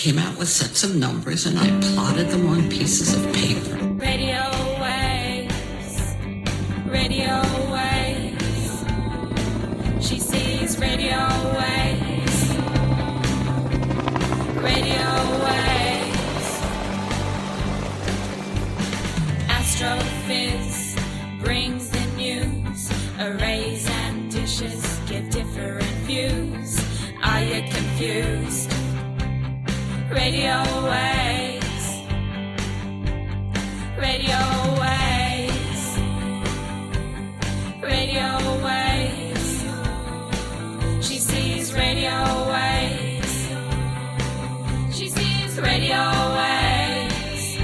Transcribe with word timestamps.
came 0.00 0.18
out 0.18 0.34
with 0.38 0.48
sets 0.48 0.82
of 0.82 0.96
numbers 0.96 1.44
and 1.44 1.58
I 1.58 1.68
plotted 1.92 2.30
them 2.30 2.48
on 2.48 2.70
pieces 2.70 3.14
of 3.14 3.22
paper. 3.34 3.76
Radio 3.96 4.48
waves, 4.80 6.16
radio 6.86 7.42
waves. 7.70 8.82
She 10.00 10.18
sees 10.18 10.78
radio 10.78 11.20
waves, 11.52 12.38
radio 14.56 15.06
waves. 15.44 16.48
Astrophiz 19.58 20.98
brings 21.44 21.90
the 21.90 22.06
news. 22.16 22.90
Arrays 23.18 23.86
and 23.86 24.30
dishes 24.30 24.98
give 25.06 25.28
different 25.28 25.84
views. 26.08 26.80
Are 27.22 27.44
you 27.44 27.60
confused? 27.68 28.79
Radio 30.10 30.58
waves. 30.90 32.02
Radio 33.96 34.40
waves. 34.80 35.98
Radio 37.80 38.64
waves. 38.64 39.64
She 41.00 41.18
sees 41.18 41.72
radio 41.72 42.50
waves. 42.50 43.48
She 44.92 45.08
sees 45.08 45.60
radio 45.60 46.02
waves. 46.34 47.56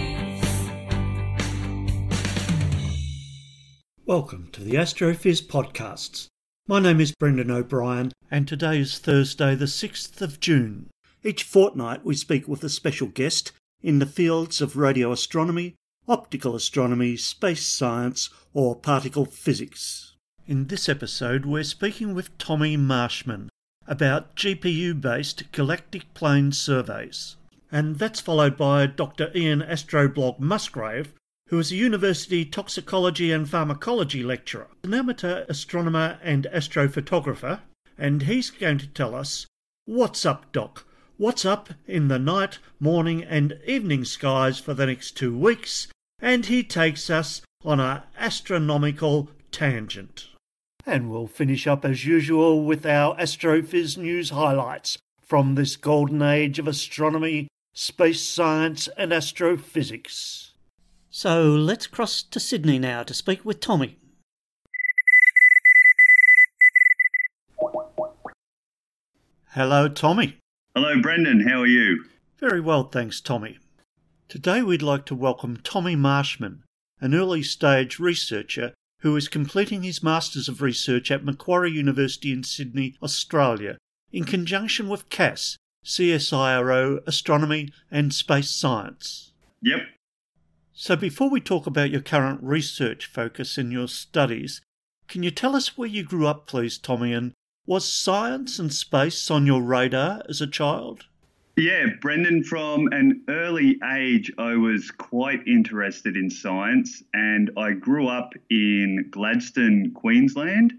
Welcome 4.07 4.51
to 4.53 4.63
the 4.63 4.75
Astrophiz 4.75 5.45
podcasts. 5.45 6.29
My 6.69 6.79
name 6.79 7.01
is 7.01 7.13
Brendan 7.19 7.51
O'Brien, 7.51 8.13
and 8.31 8.47
today 8.47 8.79
is 8.79 9.01
Thursday, 9.01 9.57
the 9.57 9.65
6th 9.65 10.23
of 10.23 10.39
June. 10.39 10.91
Each 11.27 11.43
fortnight, 11.43 12.05
we 12.05 12.15
speak 12.15 12.47
with 12.47 12.63
a 12.63 12.69
special 12.69 13.09
guest 13.09 13.51
in 13.83 13.99
the 13.99 14.07
fields 14.07 14.61
of 14.61 14.77
radio 14.77 15.11
astronomy, 15.11 15.75
optical 16.07 16.55
astronomy, 16.55 17.17
space 17.17 17.67
science, 17.67 18.31
or 18.55 18.77
particle 18.77 19.25
physics. 19.25 20.15
In 20.47 20.69
this 20.69 20.89
episode, 20.89 21.45
we're 21.45 21.65
speaking 21.65 22.15
with 22.15 22.39
Tommy 22.39 22.77
Marshman 22.77 23.49
about 23.89 24.37
GPU 24.37 25.01
based 25.01 25.51
galactic 25.51 26.15
plane 26.15 26.53
surveys. 26.53 27.35
And 27.73 27.97
that's 27.97 28.21
followed 28.21 28.57
by 28.57 28.87
Dr. 28.87 29.33
Ian 29.35 29.63
Astroblog 29.63 30.39
Musgrave, 30.39 31.13
who 31.49 31.59
is 31.59 31.73
a 31.73 31.77
university 31.77 32.45
toxicology 32.45 33.33
and 33.33 33.51
pharmacology 33.51 34.23
lecturer, 34.23 34.69
an 34.85 34.95
amateur 34.95 35.45
astronomer 35.49 36.21
and 36.23 36.47
astrophotographer, 36.55 37.63
and 37.99 38.23
he's 38.23 38.51
going 38.51 38.79
to 38.79 38.87
tell 38.87 39.13
us 39.13 39.49
what's 39.87 40.25
up, 40.25 40.53
Doc. 40.53 40.87
What's 41.19 41.47
up 41.47 41.71
in 41.87 42.09
the 42.09 42.19
night, 42.19 42.59
morning, 42.79 43.25
and 43.25 43.59
evening 43.67 44.05
skies 44.05 44.59
for 44.59 44.75
the 44.75 44.85
next 44.85 45.13
two 45.13 45.35
weeks, 45.35 45.89
and 46.21 46.45
he 46.45 46.63
takes 46.63 47.09
us 47.09 47.41
on 47.65 47.81
a 47.81 48.05
astronomical 48.19 49.31
tangent. 49.51 50.29
And 50.85 51.11
we'll 51.11 51.27
finish 51.27 51.67
up 51.67 51.87
as 51.87 52.05
usual 52.05 52.67
with 52.67 52.85
our 52.85 53.17
Astrophiz 53.17 53.97
news 53.97 54.29
highlights 54.29 54.99
from 55.23 55.55
this 55.55 55.77
golden 55.77 56.21
age 56.21 56.59
of 56.59 56.69
astronomy, 56.69 57.49
space 57.73 58.21
science, 58.21 58.87
and 58.99 59.11
astrophysics. 59.11 60.53
So 61.09 61.45
let's 61.45 61.87
cross 61.87 62.23
to 62.25 62.39
Sydney 62.39 62.79
now 62.79 63.03
to 63.05 63.15
speak 63.15 63.43
with 63.43 63.61
Tommy. 63.61 63.97
Hello, 69.53 69.89
Tommy. 69.89 70.37
Hello, 70.77 71.01
Brendan. 71.01 71.49
How 71.49 71.63
are 71.63 71.67
you? 71.67 72.05
Very 72.39 72.61
well, 72.61 72.85
thanks, 72.85 73.23
Tommy. 73.23 73.57
Today 74.29 74.61
we'd 74.61 74.83
like 74.83 75.07
to 75.07 75.15
welcome 75.15 75.57
Tommy 75.57 75.97
Marshman, 75.97 76.65
an 77.01 77.15
early 77.15 77.43
stage 77.43 77.99
researcher 77.99 78.75
who 79.01 79.17
is 79.17 79.27
completing 79.27 79.85
his 79.85 80.03
Masters 80.03 80.51
of 80.51 80.61
Research 80.61 81.11
at 81.11 81.25
Macquarie 81.25 81.71
University 81.73 82.31
in 82.31 82.43
Sydney, 82.43 82.95
Australia, 83.03 83.79
in 84.13 84.25
conjunction 84.25 84.91
with 84.91 85.09
CAS, 85.09 85.57
CSIRO 85.83 86.99
Astronomy 87.07 87.71
and 87.91 88.13
Space 88.13 88.51
Science. 88.51 89.33
Yep. 89.63 89.81
So 90.75 90.95
before 90.95 91.31
we 91.31 91.41
talk 91.41 91.67
about 91.67 91.89
your 91.89 92.03
current 92.03 92.43
research 92.43 93.07
focus 93.07 93.57
in 93.57 93.71
your 93.71 93.89
studies, 93.89 94.61
can 95.09 95.23
you 95.23 95.31
tell 95.31 95.57
us 95.57 95.79
where 95.79 95.89
you 95.89 96.03
grew 96.03 96.27
up, 96.27 96.47
please, 96.47 96.77
Tommy, 96.77 97.15
and 97.15 97.33
was 97.67 97.91
science 97.91 98.59
and 98.59 98.73
space 98.73 99.31
on 99.31 99.47
your 99.47 99.63
radar 99.63 100.23
as 100.29 100.41
a 100.41 100.47
child? 100.47 101.07
Yeah, 101.57 101.87
Brendan, 102.03 102.45
from 102.45 102.87
an 102.93 103.23
early 103.29 103.79
age, 103.93 104.31
I 104.37 104.57
was 104.57 104.91
quite 104.91 105.41
interested 105.47 106.15
in 106.15 106.29
science, 106.29 107.03
and 107.15 107.51
I 107.57 107.73
grew 107.73 108.09
up 108.09 108.35
in 108.51 109.09
Gladstone, 109.11 109.93
Queensland. 109.95 110.75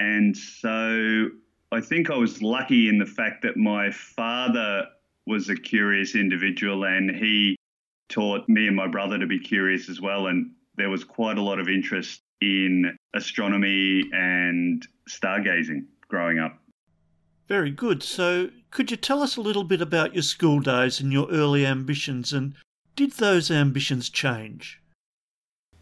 And 0.00 0.34
so 0.34 1.28
I 1.72 1.80
think 1.82 2.10
I 2.10 2.16
was 2.16 2.40
lucky 2.40 2.88
in 2.88 2.98
the 2.98 3.06
fact 3.06 3.42
that 3.42 3.58
my 3.58 3.90
father 3.90 4.86
was 5.26 5.50
a 5.50 5.56
curious 5.56 6.14
individual 6.14 6.84
and 6.84 7.10
he 7.10 7.56
taught 8.08 8.48
me 8.48 8.66
and 8.66 8.76
my 8.76 8.86
brother 8.86 9.18
to 9.18 9.26
be 9.26 9.38
curious 9.38 9.90
as 9.90 10.00
well. 10.00 10.28
And 10.28 10.52
there 10.76 10.88
was 10.88 11.04
quite 11.04 11.36
a 11.36 11.42
lot 11.42 11.58
of 11.60 11.68
interest 11.68 12.22
in 12.40 12.96
astronomy 13.14 14.04
and 14.12 14.86
stargazing 15.10 15.84
growing 16.08 16.38
up. 16.38 16.58
Very 17.48 17.70
good. 17.70 18.02
So, 18.02 18.50
could 18.70 18.90
you 18.90 18.96
tell 18.96 19.22
us 19.22 19.36
a 19.36 19.40
little 19.40 19.64
bit 19.64 19.80
about 19.80 20.14
your 20.14 20.22
school 20.22 20.60
days 20.60 21.00
and 21.00 21.12
your 21.12 21.30
early 21.30 21.64
ambitions, 21.64 22.32
and 22.32 22.54
did 22.94 23.12
those 23.12 23.50
ambitions 23.50 24.10
change? 24.10 24.80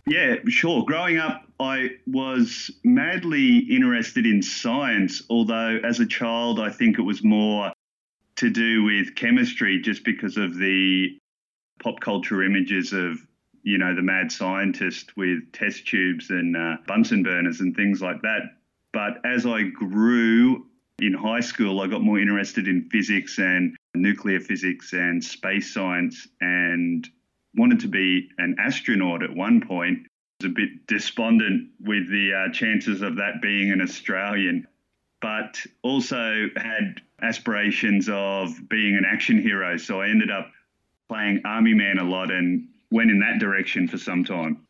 Yeah, 0.06 0.36
sure. 0.46 0.84
Growing 0.84 1.18
up, 1.18 1.42
I 1.58 1.90
was 2.06 2.70
madly 2.84 3.58
interested 3.58 4.24
in 4.24 4.40
science, 4.40 5.22
although 5.28 5.80
as 5.82 5.98
a 5.98 6.06
child, 6.06 6.60
I 6.60 6.70
think 6.70 6.98
it 6.98 7.02
was 7.02 7.24
more 7.24 7.72
to 8.36 8.50
do 8.50 8.84
with 8.84 9.16
chemistry 9.16 9.80
just 9.80 10.04
because 10.04 10.36
of 10.36 10.56
the 10.56 11.18
pop 11.82 11.98
culture 12.00 12.44
images 12.44 12.92
of, 12.92 13.18
you 13.62 13.78
know, 13.78 13.96
the 13.96 14.02
mad 14.02 14.30
scientist 14.30 15.16
with 15.16 15.50
test 15.52 15.88
tubes 15.88 16.30
and 16.30 16.56
uh, 16.56 16.76
Bunsen 16.86 17.24
burners 17.24 17.60
and 17.60 17.74
things 17.74 18.00
like 18.00 18.22
that. 18.22 18.42
But 18.96 19.20
as 19.26 19.44
I 19.44 19.64
grew 19.64 20.68
in 21.00 21.12
high 21.12 21.40
school, 21.40 21.82
I 21.82 21.86
got 21.86 22.00
more 22.00 22.18
interested 22.18 22.66
in 22.66 22.88
physics 22.90 23.36
and 23.36 23.76
nuclear 23.94 24.40
physics 24.40 24.94
and 24.94 25.22
space 25.22 25.74
science 25.74 26.26
and 26.40 27.06
wanted 27.54 27.80
to 27.80 27.88
be 27.88 28.30
an 28.38 28.56
astronaut 28.58 29.22
at 29.22 29.36
one 29.36 29.60
point. 29.60 29.98
I 30.40 30.44
was 30.46 30.50
a 30.50 30.54
bit 30.54 30.86
despondent 30.86 31.72
with 31.78 32.08
the 32.08 32.32
uh, 32.32 32.52
chances 32.54 33.02
of 33.02 33.16
that 33.16 33.42
being 33.42 33.70
an 33.70 33.82
Australian, 33.82 34.66
but 35.20 35.62
also 35.82 36.46
had 36.56 37.02
aspirations 37.20 38.08
of 38.10 38.66
being 38.66 38.96
an 38.96 39.04
action 39.06 39.42
hero. 39.42 39.76
So 39.76 40.00
I 40.00 40.08
ended 40.08 40.30
up 40.30 40.50
playing 41.10 41.42
Army 41.44 41.74
Man 41.74 41.98
a 41.98 42.04
lot 42.04 42.30
and 42.30 42.68
went 42.90 43.10
in 43.10 43.18
that 43.18 43.40
direction 43.40 43.88
for 43.88 43.98
some 43.98 44.24
time. 44.24 44.66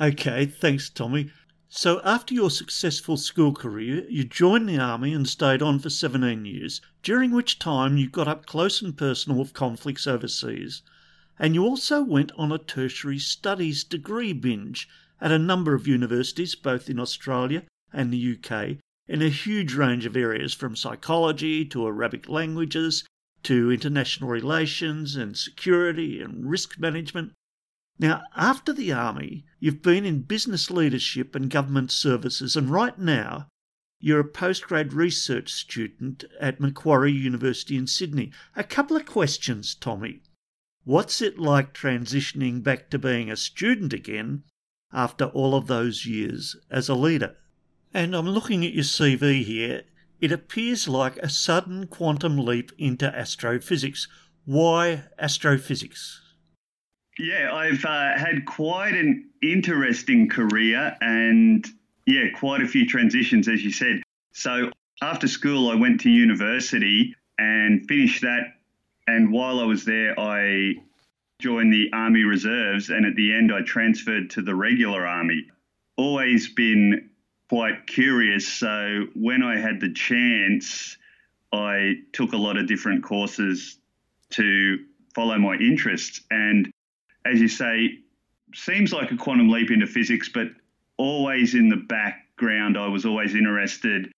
Okay, 0.00 0.46
thanks, 0.46 0.90
Tommy. 0.90 1.30
So, 1.70 2.00
after 2.02 2.32
your 2.32 2.50
successful 2.50 3.18
school 3.18 3.52
career, 3.52 4.06
you 4.08 4.24
joined 4.24 4.70
the 4.70 4.78
army 4.78 5.12
and 5.12 5.28
stayed 5.28 5.60
on 5.60 5.78
for 5.78 5.90
17 5.90 6.46
years, 6.46 6.80
during 7.02 7.30
which 7.30 7.58
time 7.58 7.98
you 7.98 8.08
got 8.08 8.26
up 8.26 8.46
close 8.46 8.80
and 8.80 8.96
personal 8.96 9.38
with 9.38 9.52
conflicts 9.52 10.06
overseas. 10.06 10.80
And 11.38 11.54
you 11.54 11.64
also 11.64 12.02
went 12.02 12.32
on 12.38 12.52
a 12.52 12.58
tertiary 12.58 13.18
studies 13.18 13.84
degree 13.84 14.32
binge 14.32 14.88
at 15.20 15.30
a 15.30 15.38
number 15.38 15.74
of 15.74 15.86
universities, 15.86 16.54
both 16.54 16.88
in 16.88 16.98
Australia 16.98 17.64
and 17.92 18.10
the 18.10 18.38
UK, 18.38 18.78
in 19.06 19.20
a 19.20 19.28
huge 19.28 19.74
range 19.74 20.06
of 20.06 20.16
areas 20.16 20.54
from 20.54 20.74
psychology 20.74 21.66
to 21.66 21.86
Arabic 21.86 22.30
languages 22.30 23.04
to 23.42 23.70
international 23.70 24.30
relations 24.30 25.16
and 25.16 25.36
security 25.36 26.22
and 26.22 26.48
risk 26.48 26.78
management. 26.78 27.32
Now, 27.98 28.22
after 28.36 28.72
the 28.72 28.92
Army, 28.92 29.44
you've 29.58 29.82
been 29.82 30.06
in 30.06 30.22
business 30.22 30.70
leadership 30.70 31.34
and 31.34 31.50
government 31.50 31.90
services, 31.90 32.54
and 32.54 32.70
right 32.70 32.96
now, 32.96 33.48
you're 34.00 34.20
a 34.20 34.24
postgrad 34.28 34.94
research 34.94 35.52
student 35.52 36.22
at 36.40 36.60
Macquarie 36.60 37.10
University 37.10 37.76
in 37.76 37.88
Sydney. 37.88 38.30
A 38.54 38.62
couple 38.62 38.96
of 38.96 39.04
questions, 39.04 39.74
Tommy. 39.74 40.20
What's 40.84 41.20
it 41.20 41.40
like 41.40 41.74
transitioning 41.74 42.62
back 42.62 42.88
to 42.90 42.98
being 42.98 43.30
a 43.30 43.36
student 43.36 43.92
again 43.92 44.44
after 44.92 45.24
all 45.24 45.56
of 45.56 45.66
those 45.66 46.06
years 46.06 46.54
as 46.70 46.88
a 46.88 46.94
leader? 46.94 47.36
And 47.92 48.14
I'm 48.14 48.28
looking 48.28 48.64
at 48.64 48.74
your 48.74 48.84
CV 48.84 49.44
here. 49.44 49.82
It 50.20 50.30
appears 50.30 50.86
like 50.86 51.16
a 51.16 51.28
sudden 51.28 51.88
quantum 51.88 52.38
leap 52.38 52.70
into 52.78 53.06
astrophysics. 53.06 54.06
Why 54.44 55.04
astrophysics? 55.18 56.20
Yeah, 57.18 57.52
I've 57.52 57.84
uh, 57.84 58.16
had 58.16 58.46
quite 58.46 58.94
an 58.94 59.28
interesting 59.42 60.28
career 60.28 60.96
and, 61.00 61.66
yeah, 62.06 62.30
quite 62.34 62.62
a 62.62 62.66
few 62.66 62.86
transitions, 62.86 63.48
as 63.48 63.64
you 63.64 63.72
said. 63.72 64.02
So 64.32 64.70
after 65.02 65.26
school, 65.26 65.68
I 65.68 65.74
went 65.74 66.00
to 66.02 66.10
university 66.10 67.16
and 67.38 67.86
finished 67.88 68.22
that 68.22 68.54
And 69.08 69.32
while 69.32 69.58
I 69.58 69.64
was 69.64 69.86
there, 69.86 70.20
I 70.20 70.74
joined 71.40 71.72
the 71.72 71.88
Army 71.94 72.24
Reserves, 72.24 72.90
and 72.90 73.06
at 73.06 73.16
the 73.16 73.32
end, 73.32 73.50
I 73.50 73.62
transferred 73.62 74.28
to 74.30 74.42
the 74.42 74.54
regular 74.54 75.06
Army. 75.06 75.46
Always 75.96 76.52
been 76.52 77.08
quite 77.48 77.86
curious. 77.86 78.46
So 78.46 79.06
when 79.14 79.42
I 79.42 79.56
had 79.56 79.80
the 79.80 79.94
chance, 79.94 80.98
I 81.54 82.00
took 82.12 82.34
a 82.34 82.36
lot 82.36 82.58
of 82.58 82.66
different 82.66 83.02
courses 83.02 83.78
to 84.32 84.84
follow 85.14 85.38
my 85.38 85.54
interests. 85.54 86.20
And 86.30 86.70
as 87.30 87.40
you 87.40 87.48
say, 87.48 87.98
seems 88.54 88.92
like 88.92 89.10
a 89.10 89.16
quantum 89.16 89.48
leap 89.48 89.70
into 89.70 89.86
physics, 89.86 90.28
but 90.28 90.48
always 90.96 91.54
in 91.54 91.68
the 91.68 91.76
background, 91.76 92.78
I 92.78 92.88
was 92.88 93.04
always 93.04 93.34
interested 93.34 94.10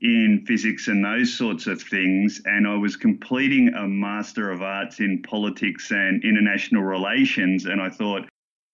in 0.00 0.44
physics 0.46 0.88
and 0.88 1.04
those 1.04 1.34
sorts 1.34 1.66
of 1.66 1.80
things. 1.80 2.42
And 2.44 2.66
I 2.66 2.76
was 2.76 2.96
completing 2.96 3.72
a 3.74 3.86
Master 3.86 4.50
of 4.50 4.62
Arts 4.62 5.00
in 5.00 5.22
Politics 5.22 5.90
and 5.90 6.22
International 6.24 6.82
Relations. 6.82 7.64
And 7.64 7.80
I 7.80 7.88
thought, 7.88 8.28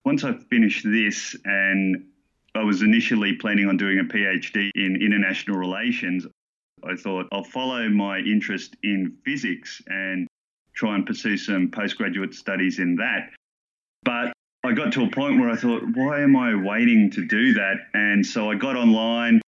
once 0.05 0.25
I 0.25 0.35
finish 0.51 0.83
this, 0.83 1.37
and 1.45 2.05
I 2.55 2.65
was 2.65 2.83
initially 2.83 3.35
planning 3.35 3.69
on 3.69 3.77
doing 3.77 4.01
a 4.01 4.05
PhD 4.05 4.71
in 4.75 5.01
international 5.01 5.57
relations, 5.57 6.27
I 6.85 6.97
thought 6.97 7.29
I'll 7.33 7.45
follow 7.45 7.89
my 7.89 8.19
interest 8.19 8.77
in 8.83 9.17
physics 9.25 9.81
and 9.87 10.27
try 10.75 10.97
and 10.97 11.07
pursue 11.07 11.37
some 11.37 11.71
postgraduate 11.71 12.35
studies 12.35 12.79
in 12.79 12.97
that. 12.97 13.31
But 14.05 14.33
I 14.65 14.73
got 14.73 14.93
to 14.95 15.05
a 15.05 15.11
point 15.11 15.41
where 15.41 15.51
I 15.51 15.57
thought, 15.57 15.83
why 15.95 16.21
am 16.21 16.37
I 16.37 16.55
waiting 16.55 17.11
to 17.13 17.27
do 17.27 17.55
that? 17.55 17.77
And 17.95 18.25
so 18.25 18.51
I 18.51 18.55
got 18.55 18.77
online 18.77 19.41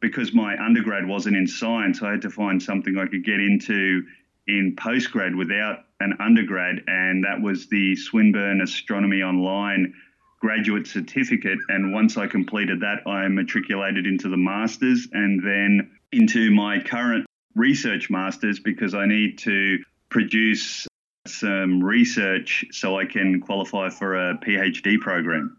because 0.00 0.34
my 0.34 0.56
undergrad 0.62 1.06
wasn't 1.06 1.36
in 1.36 1.46
science. 1.46 2.02
I 2.02 2.10
had 2.10 2.22
to 2.22 2.30
find 2.30 2.62
something 2.62 2.98
I 2.98 3.06
could 3.06 3.24
get 3.24 3.40
into 3.40 4.02
in 4.46 4.74
postgrad 4.76 5.36
without 5.36 5.84
an 6.00 6.14
undergrad, 6.18 6.82
and 6.88 7.24
that 7.24 7.40
was 7.40 7.68
the 7.68 7.94
Swinburne 7.94 8.60
Astronomy 8.60 9.22
Online 9.22 9.94
graduate 10.40 10.88
certificate. 10.88 11.58
And 11.68 11.92
once 11.92 12.16
I 12.16 12.26
completed 12.26 12.80
that, 12.80 13.06
I 13.06 13.28
matriculated 13.28 14.06
into 14.06 14.28
the 14.28 14.36
master's 14.36 15.06
and 15.12 15.40
then 15.40 15.92
into 16.10 16.50
my 16.50 16.80
current 16.80 17.26
research 17.54 18.10
master's 18.10 18.58
because 18.58 18.94
I 18.94 19.06
need 19.06 19.38
to 19.38 19.78
produce 20.08 20.88
some 21.26 21.82
research 21.82 22.64
so 22.70 22.98
I 22.98 23.04
can 23.04 23.40
qualify 23.40 23.90
for 23.90 24.14
a 24.14 24.36
PhD 24.38 24.98
program. 24.98 25.56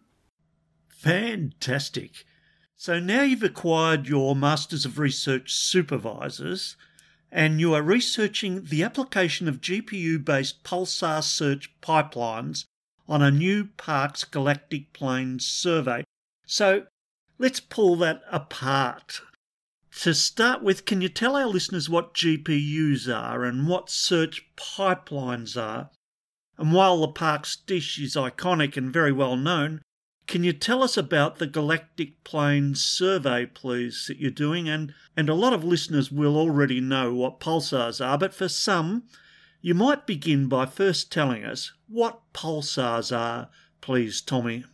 Fantastic. 0.90 2.26
So 2.76 3.00
now 3.00 3.22
you've 3.22 3.44
acquired 3.44 4.08
your 4.08 4.36
Masters 4.36 4.86
of 4.86 5.00
Research 5.00 5.54
supervisors 5.54 6.76
and 7.32 7.60
you 7.60 7.74
are 7.74 7.82
researching 7.82 8.66
the 8.66 8.84
application 8.84 9.48
of 9.48 9.62
GPU 9.62 10.24
based 10.24 10.64
pulsar 10.64 11.24
search 11.24 11.74
pipelines 11.82 12.66
on 13.08 13.22
a 13.22 13.32
new 13.32 13.70
Parkes 13.78 14.24
galactic 14.24 14.94
plane 14.94 15.40
survey. 15.40 16.04
So 16.46 16.84
let's 17.40 17.60
pull 17.60 17.96
that 17.98 18.22
apart. 18.32 19.22
To 20.02 20.14
start 20.14 20.64
with, 20.64 20.86
can 20.86 21.02
you 21.02 21.10
tell 21.10 21.36
our 21.36 21.46
listeners 21.46 21.90
what 21.90 22.14
GPUs 22.14 23.08
are 23.08 23.44
and 23.44 23.68
what 23.68 23.90
search 23.90 24.46
pipelines 24.58 25.56
are? 25.56 25.92
And 26.58 26.74
while 26.74 27.00
the 27.00 27.08
Parkes 27.08 27.56
dish 27.56 28.00
is 28.00 28.16
iconic 28.16 28.76
and 28.76 28.92
very 28.92 29.12
well 29.12 29.36
known, 29.36 29.82
can 30.28 30.44
you 30.44 30.54
tell 30.54 30.84
us 30.84 30.98
about 30.98 31.38
the 31.38 31.48
Galactic 31.48 32.24
Plane 32.24 32.76
survey, 32.76 33.46
please, 33.46 34.06
that 34.08 34.18
you're 34.18 34.32
doing? 34.32 34.68
And, 34.68 34.94
and 35.16 35.30
a 35.30 35.36
lot 35.36 35.54
of 35.54 35.64
listeners 35.64 36.12
will 36.12 36.38
already 36.38 36.82
know 36.82 37.14
what 37.14 37.40
pulsars 37.40 38.04
are, 38.06 38.18
but 38.18 38.34
for 38.34 38.48
some, 38.48 39.04
you 39.62 39.74
might 39.74 40.08
begin 40.08 40.48
by 40.48 40.66
first 40.66 41.12
telling 41.12 41.44
us 41.44 41.72
what 41.88 42.34
pulsars 42.34 43.16
are, 43.16 43.50
please, 43.80 44.22
Tommy. 44.22 44.66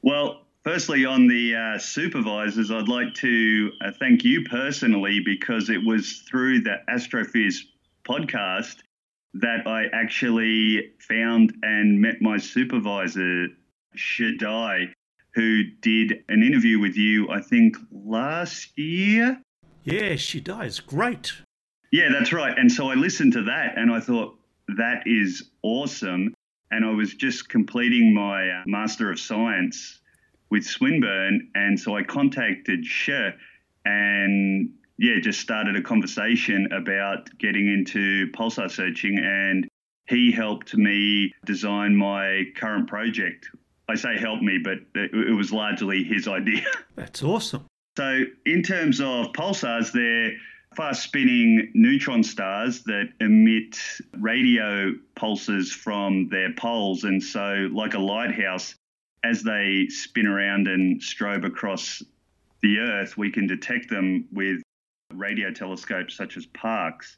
Well, 0.00 0.47
Firstly, 0.64 1.04
on 1.04 1.28
the 1.28 1.54
uh, 1.54 1.78
supervisors, 1.78 2.70
I'd 2.70 2.88
like 2.88 3.14
to 3.14 3.70
uh, 3.80 3.92
thank 3.98 4.24
you 4.24 4.44
personally 4.44 5.20
because 5.24 5.70
it 5.70 5.84
was 5.84 6.24
through 6.28 6.60
the 6.60 6.76
Astrophiz 6.90 7.60
podcast 8.06 8.76
that 9.34 9.66
I 9.66 9.84
actually 9.92 10.92
found 11.00 11.54
and 11.62 12.00
met 12.00 12.20
my 12.20 12.38
supervisor, 12.38 13.46
Shi 13.94 14.36
Dai, 14.36 14.92
who 15.34 15.62
did 15.80 16.24
an 16.28 16.42
interview 16.42 16.80
with 16.80 16.96
you, 16.96 17.30
I 17.30 17.40
think, 17.40 17.76
last 17.92 18.76
year. 18.76 19.40
Yeah, 19.84 20.16
Shi 20.16 20.40
Dai 20.40 20.64
is 20.64 20.80
great. 20.80 21.32
Yeah, 21.92 22.08
that's 22.12 22.32
right. 22.32 22.58
And 22.58 22.70
so 22.70 22.90
I 22.90 22.94
listened 22.94 23.32
to 23.34 23.44
that 23.44 23.78
and 23.78 23.90
I 23.90 24.00
thought, 24.00 24.36
that 24.76 25.04
is 25.06 25.50
awesome. 25.62 26.34
And 26.70 26.84
I 26.84 26.90
was 26.90 27.14
just 27.14 27.48
completing 27.48 28.12
my 28.12 28.50
uh, 28.50 28.62
Master 28.66 29.10
of 29.10 29.18
Science 29.18 29.97
with 30.50 30.64
Swinburne. 30.64 31.50
And 31.54 31.78
so 31.78 31.96
I 31.96 32.02
contacted 32.02 32.84
Shi 32.84 33.30
and 33.84 34.70
yeah, 34.98 35.20
just 35.20 35.40
started 35.40 35.76
a 35.76 35.82
conversation 35.82 36.68
about 36.72 37.30
getting 37.38 37.68
into 37.68 38.26
pulsar 38.32 38.70
searching. 38.70 39.18
And 39.18 39.68
he 40.08 40.32
helped 40.32 40.74
me 40.74 41.32
design 41.44 41.94
my 41.94 42.44
current 42.56 42.88
project. 42.88 43.48
I 43.88 43.94
say 43.94 44.18
help 44.18 44.42
me, 44.42 44.58
but 44.62 44.78
it 44.94 45.36
was 45.36 45.52
largely 45.52 46.04
his 46.04 46.28
idea. 46.28 46.66
That's 46.96 47.22
awesome. 47.22 47.66
So, 47.96 48.24
in 48.44 48.62
terms 48.62 49.00
of 49.00 49.32
pulsars, 49.32 49.92
they're 49.92 50.32
fast 50.76 51.02
spinning 51.02 51.70
neutron 51.74 52.22
stars 52.22 52.82
that 52.84 53.08
emit 53.20 53.78
radio 54.12 54.92
pulses 55.16 55.72
from 55.72 56.28
their 56.28 56.52
poles. 56.54 57.04
And 57.04 57.22
so, 57.22 57.68
like 57.72 57.94
a 57.94 57.98
lighthouse, 57.98 58.74
as 59.24 59.42
they 59.42 59.86
spin 59.88 60.26
around 60.26 60.68
and 60.68 61.00
strobe 61.00 61.44
across 61.44 62.02
the 62.62 62.78
Earth, 62.78 63.16
we 63.16 63.30
can 63.30 63.46
detect 63.46 63.88
them 63.88 64.26
with 64.32 64.60
radio 65.14 65.50
telescopes 65.50 66.16
such 66.16 66.36
as 66.36 66.46
Parkes. 66.46 67.16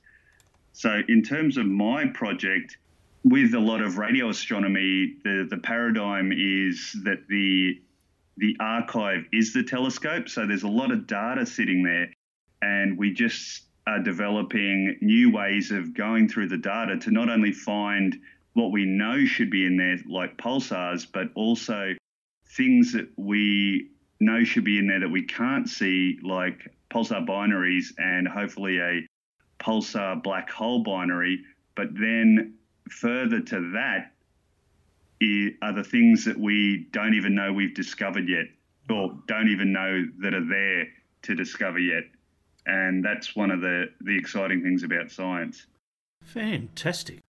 So, 0.73 1.03
in 1.09 1.23
terms 1.23 1.57
of 1.57 1.67
my 1.67 2.07
project, 2.07 2.79
with 3.25 3.55
a 3.55 3.59
lot 3.59 3.83
of 3.83 3.99
radio 3.99 4.31
astronomy, 4.31 5.17
the, 5.25 5.47
the 5.51 5.59
paradigm 5.59 6.33
is 6.33 6.97
that 7.05 7.27
the 7.29 7.81
the 8.37 8.57
archive 8.59 9.27
is 9.33 9.53
the 9.53 9.63
telescope. 9.63 10.27
So 10.29 10.47
there's 10.47 10.63
a 10.63 10.69
lot 10.69 10.91
of 10.91 11.07
data 11.07 11.45
sitting 11.45 11.83
there, 11.83 12.11
and 12.63 12.97
we 12.97 13.13
just 13.13 13.65
are 13.87 13.99
developing 13.99 14.97
new 15.03 15.31
ways 15.31 15.71
of 15.71 15.93
going 15.95 16.29
through 16.29 16.49
the 16.49 16.57
data 16.57 16.97
to 16.97 17.11
not 17.11 17.29
only 17.29 17.53
find 17.53 18.19
what 18.55 18.73
we 18.73 18.85
know 18.87 19.25
should 19.27 19.51
be 19.51 19.67
in 19.67 19.77
there, 19.77 19.99
like 20.09 20.37
pulsars, 20.39 21.07
but 21.13 21.29
also 21.35 21.95
things 22.57 22.93
that 22.93 23.09
we 23.17 23.91
know 24.19 24.45
should 24.45 24.65
be 24.65 24.79
in 24.79 24.87
there 24.87 25.01
that 25.01 25.09
we 25.09 25.23
can't 25.23 25.69
see, 25.69 26.19
like 26.23 26.69
pulsar 26.91 27.27
binaries 27.27 27.93
and 27.99 28.27
hopefully 28.27 28.79
a 28.79 29.07
pulsar 29.61 30.23
black 30.23 30.51
hole 30.51 30.83
binary. 30.83 31.43
But 31.75 31.89
then 31.95 32.55
further 32.89 33.41
to 33.41 33.73
that 33.73 34.13
are 35.63 35.73
the 35.73 35.85
things 35.85 36.25
that 36.25 36.39
we 36.39 36.89
don't 36.93 37.15
even 37.15 37.35
know 37.35 37.53
we've 37.53 37.75
discovered 37.75 38.29
yet, 38.29 38.47
or 38.89 39.19
don't 39.27 39.49
even 39.49 39.73
know 39.73 40.05
that 40.21 40.35
are 40.35 40.47
there 40.47 40.87
to 41.23 41.35
discover 41.35 41.79
yet. 41.79 42.05
And 42.67 43.05
that's 43.05 43.37
one 43.37 43.51
of 43.51 43.61
the, 43.61 43.87
the 44.01 44.17
exciting 44.17 44.63
things 44.63 44.83
about 44.83 45.11
science. 45.11 45.67
Fantastic. 46.25 47.21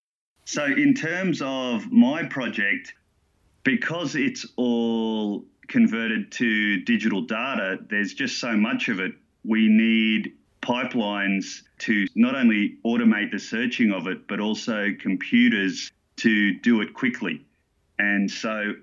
So, 0.45 0.65
in 0.65 0.93
terms 0.93 1.41
of 1.41 1.91
my 1.91 2.23
project, 2.23 2.93
because 3.63 4.15
it's 4.15 4.46
all 4.56 5.46
converted 5.68 6.32
to 6.34 6.82
digital 6.82 7.22
data, 7.22 7.80
there's 7.89 8.13
just 8.13 8.39
so 8.39 8.56
much 8.58 8.89
of 8.89 9.00
it. 9.00 9.13
We 9.44 9.68
need 9.68 10.34
pipelines 10.62 11.62
to 11.80 12.06
not 12.15 12.36
only 12.36 12.77
automate 12.86 13.32
the 13.32 13.39
searching 13.39 13.91
of 13.91 14.08
it, 14.08 14.27
but 14.27 14.39
also 14.39 14.89
computers 15.00 15.91
to 16.18 16.53
do 16.60 16.82
it 16.82 16.94
quickly. 16.94 17.46
And 17.98 18.30
so 18.30 18.74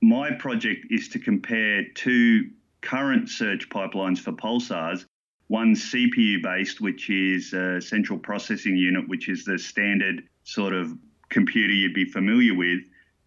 my 0.00 0.32
project 0.32 0.86
is 0.90 1.08
to 1.10 1.18
compare 1.18 1.84
two 1.94 2.50
current 2.80 3.28
search 3.28 3.68
pipelines 3.68 4.18
for 4.18 4.32
pulsars. 4.32 5.04
One 5.48 5.74
CPU 5.74 6.42
based, 6.42 6.80
which 6.80 7.08
is 7.10 7.52
a 7.52 7.80
central 7.80 8.18
processing 8.18 8.76
unit, 8.76 9.08
which 9.08 9.28
is 9.28 9.44
the 9.44 9.58
standard 9.58 10.24
sort 10.44 10.72
of 10.72 10.92
computer 11.30 11.72
you'd 11.72 11.94
be 11.94 12.04
familiar 12.04 12.54
with, 12.54 12.80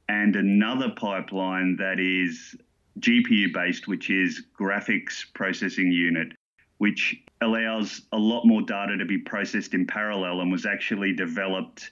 and 0.09 0.35
another 0.35 0.89
pipeline 0.89 1.75
that 1.77 1.99
is 1.99 2.55
GPU 2.99 3.53
based, 3.53 3.87
which 3.87 4.09
is 4.09 4.43
graphics 4.59 5.25
processing 5.33 5.91
unit, 5.91 6.33
which 6.77 7.23
allows 7.41 8.01
a 8.11 8.17
lot 8.17 8.45
more 8.45 8.61
data 8.61 8.97
to 8.97 9.05
be 9.05 9.17
processed 9.17 9.73
in 9.73 9.85
parallel 9.85 10.41
and 10.41 10.51
was 10.51 10.65
actually 10.65 11.13
developed 11.13 11.91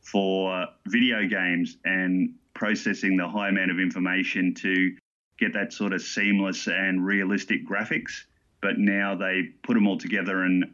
for 0.00 0.66
video 0.86 1.26
games 1.26 1.76
and 1.84 2.34
processing 2.54 3.16
the 3.16 3.28
high 3.28 3.48
amount 3.48 3.70
of 3.70 3.78
information 3.78 4.54
to 4.54 4.96
get 5.38 5.52
that 5.52 5.72
sort 5.72 5.92
of 5.92 6.02
seamless 6.02 6.66
and 6.66 7.04
realistic 7.04 7.66
graphics. 7.66 8.24
But 8.60 8.78
now 8.78 9.14
they 9.14 9.50
put 9.62 9.74
them 9.74 9.86
all 9.86 9.98
together 9.98 10.42
and 10.42 10.64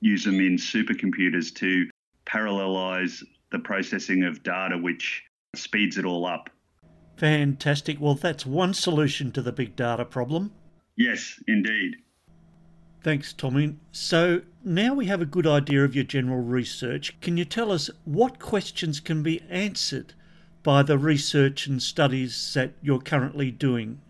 use 0.00 0.24
them 0.24 0.40
in 0.40 0.56
supercomputers 0.56 1.54
to 1.56 1.88
parallelize 2.26 3.22
the 3.52 3.58
processing 3.58 4.24
of 4.24 4.42
data, 4.42 4.76
which 4.76 5.22
speeds 5.58 5.98
it 5.98 6.04
all 6.04 6.26
up. 6.26 6.50
Fantastic. 7.16 8.00
Well, 8.00 8.14
that's 8.14 8.46
one 8.46 8.74
solution 8.74 9.32
to 9.32 9.42
the 9.42 9.52
big 9.52 9.74
data 9.74 10.04
problem. 10.04 10.52
Yes, 10.96 11.40
indeed. 11.46 11.96
Thanks, 13.02 13.32
Tommy. 13.32 13.76
So 13.92 14.42
now 14.64 14.94
we 14.94 15.06
have 15.06 15.20
a 15.20 15.26
good 15.26 15.46
idea 15.46 15.84
of 15.84 15.94
your 15.94 16.04
general 16.04 16.40
research. 16.42 17.20
Can 17.20 17.36
you 17.36 17.44
tell 17.44 17.72
us 17.72 17.90
what 18.04 18.38
questions 18.38 19.00
can 19.00 19.22
be 19.22 19.40
answered 19.48 20.14
by 20.62 20.82
the 20.82 20.98
research 20.98 21.66
and 21.66 21.82
studies 21.82 22.52
that 22.54 22.72
you're 22.82 23.00
currently 23.00 23.50
doing? 23.50 24.00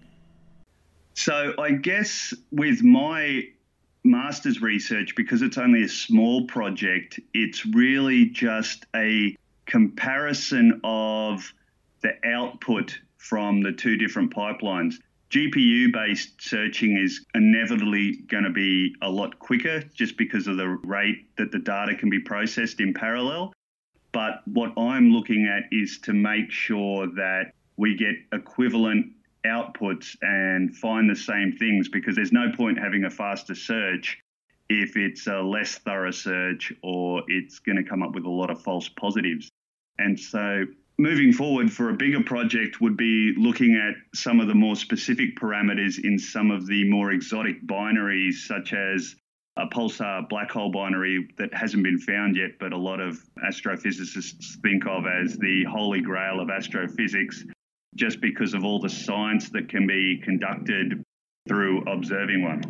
So, 1.15 1.55
I 1.59 1.73
guess 1.73 2.33
with 2.53 2.83
my 2.83 3.49
master's 4.05 4.63
research, 4.63 5.15
because 5.17 5.43
it's 5.43 5.59
only 5.59 5.83
a 5.83 5.89
small 5.89 6.47
project, 6.47 7.21
it's 7.35 7.67
really 7.67 8.27
just 8.27 8.87
a 8.95 9.37
comparison 9.69 10.81
of 10.83 11.53
the 12.03 12.15
output 12.25 12.99
from 13.19 13.63
the 13.63 13.73
two 13.73 13.97
different 13.97 14.35
pipelines. 14.35 14.95
GPU 15.31 15.93
based 15.93 16.41
searching 16.41 16.97
is 16.97 17.25
inevitably 17.35 18.17
going 18.29 18.45
to 18.45 18.51
be 18.51 18.95
a 19.03 19.11
lot 19.11 19.39
quicker 19.39 19.83
just 19.95 20.17
because 20.17 20.47
of 20.47 20.57
the 20.57 20.69
rate 20.69 21.37
that 21.37 21.53
the 21.53 21.59
data 21.59 21.95
can 21.95 22.09
be 22.09 22.19
processed 22.19 22.81
in 22.81 22.95
parallel. 22.95 23.53
But 24.13 24.41
what 24.47 24.73
I'm 24.79 25.13
looking 25.13 25.47
at 25.47 25.65
is 25.71 25.99
to 26.05 26.15
make 26.15 26.51
sure 26.51 27.07
that 27.09 27.53
we 27.77 27.95
get 27.95 28.15
equivalent 28.33 29.13
outputs 29.45 30.17
and 30.23 30.75
find 30.75 31.11
the 31.11 31.17
same 31.17 31.53
things 31.53 31.89
because 31.89 32.17
there's 32.17 32.33
no 32.33 32.51
point 32.57 32.79
having 32.79 33.05
a 33.05 33.11
faster 33.11 33.55
search 33.55 34.19
if 34.71 34.97
it's 34.97 35.27
a 35.27 35.41
less 35.41 35.77
thorough 35.77 36.11
search 36.11 36.73
or 36.83 37.23
it's 37.29 37.59
going 37.59 37.77
to 37.77 37.85
come 37.85 38.03
up 38.03 38.15
with 38.15 38.25
a 38.25 38.31
lot 38.31 38.51
of 38.51 38.63
false 38.63 38.89
positives. 38.89 39.51
And 39.99 40.19
so 40.19 40.65
moving 40.99 41.33
forward 41.33 41.73
for 41.73 41.91
a 41.91 41.95
bigger 41.95 42.23
project 42.23 42.81
would 42.81 42.97
be 42.97 43.33
looking 43.37 43.75
at 43.75 43.95
some 44.19 44.41
of 44.41 44.49
the 44.49 44.55
more 44.55 44.77
specific 44.77 45.37
parameters 45.37 46.03
in 46.03 46.19
some 46.19 46.51
of 46.51 46.67
the 46.67 46.89
more 46.89 47.13
exotic 47.13 47.67
binaries, 47.67 48.35
such 48.35 48.73
as 48.73 49.17
a 49.57 49.67
pulsar 49.67 50.29
black 50.29 50.51
hole 50.51 50.71
binary 50.71 51.29
that 51.37 51.53
hasn't 51.53 51.83
been 51.83 51.99
found 51.99 52.37
yet, 52.37 52.51
but 52.61 52.73
a 52.73 52.77
lot 52.77 53.01
of 53.01 53.19
astrophysicists 53.45 54.61
think 54.63 54.87
of 54.87 55.05
as 55.07 55.37
the 55.39 55.65
holy 55.65 56.01
grail 56.01 56.41
of 56.41 56.49
astrophysics, 56.49 57.45
just 57.97 58.21
because 58.21 58.55
of 58.55 58.65
all 58.65 58.79
the 58.79 58.89
science 58.89 59.51
that 59.51 59.69
can 59.69 59.87
be 59.87 60.21
conducted 60.23 61.03
through 61.49 61.83
observing 61.91 62.43
one. 62.43 62.63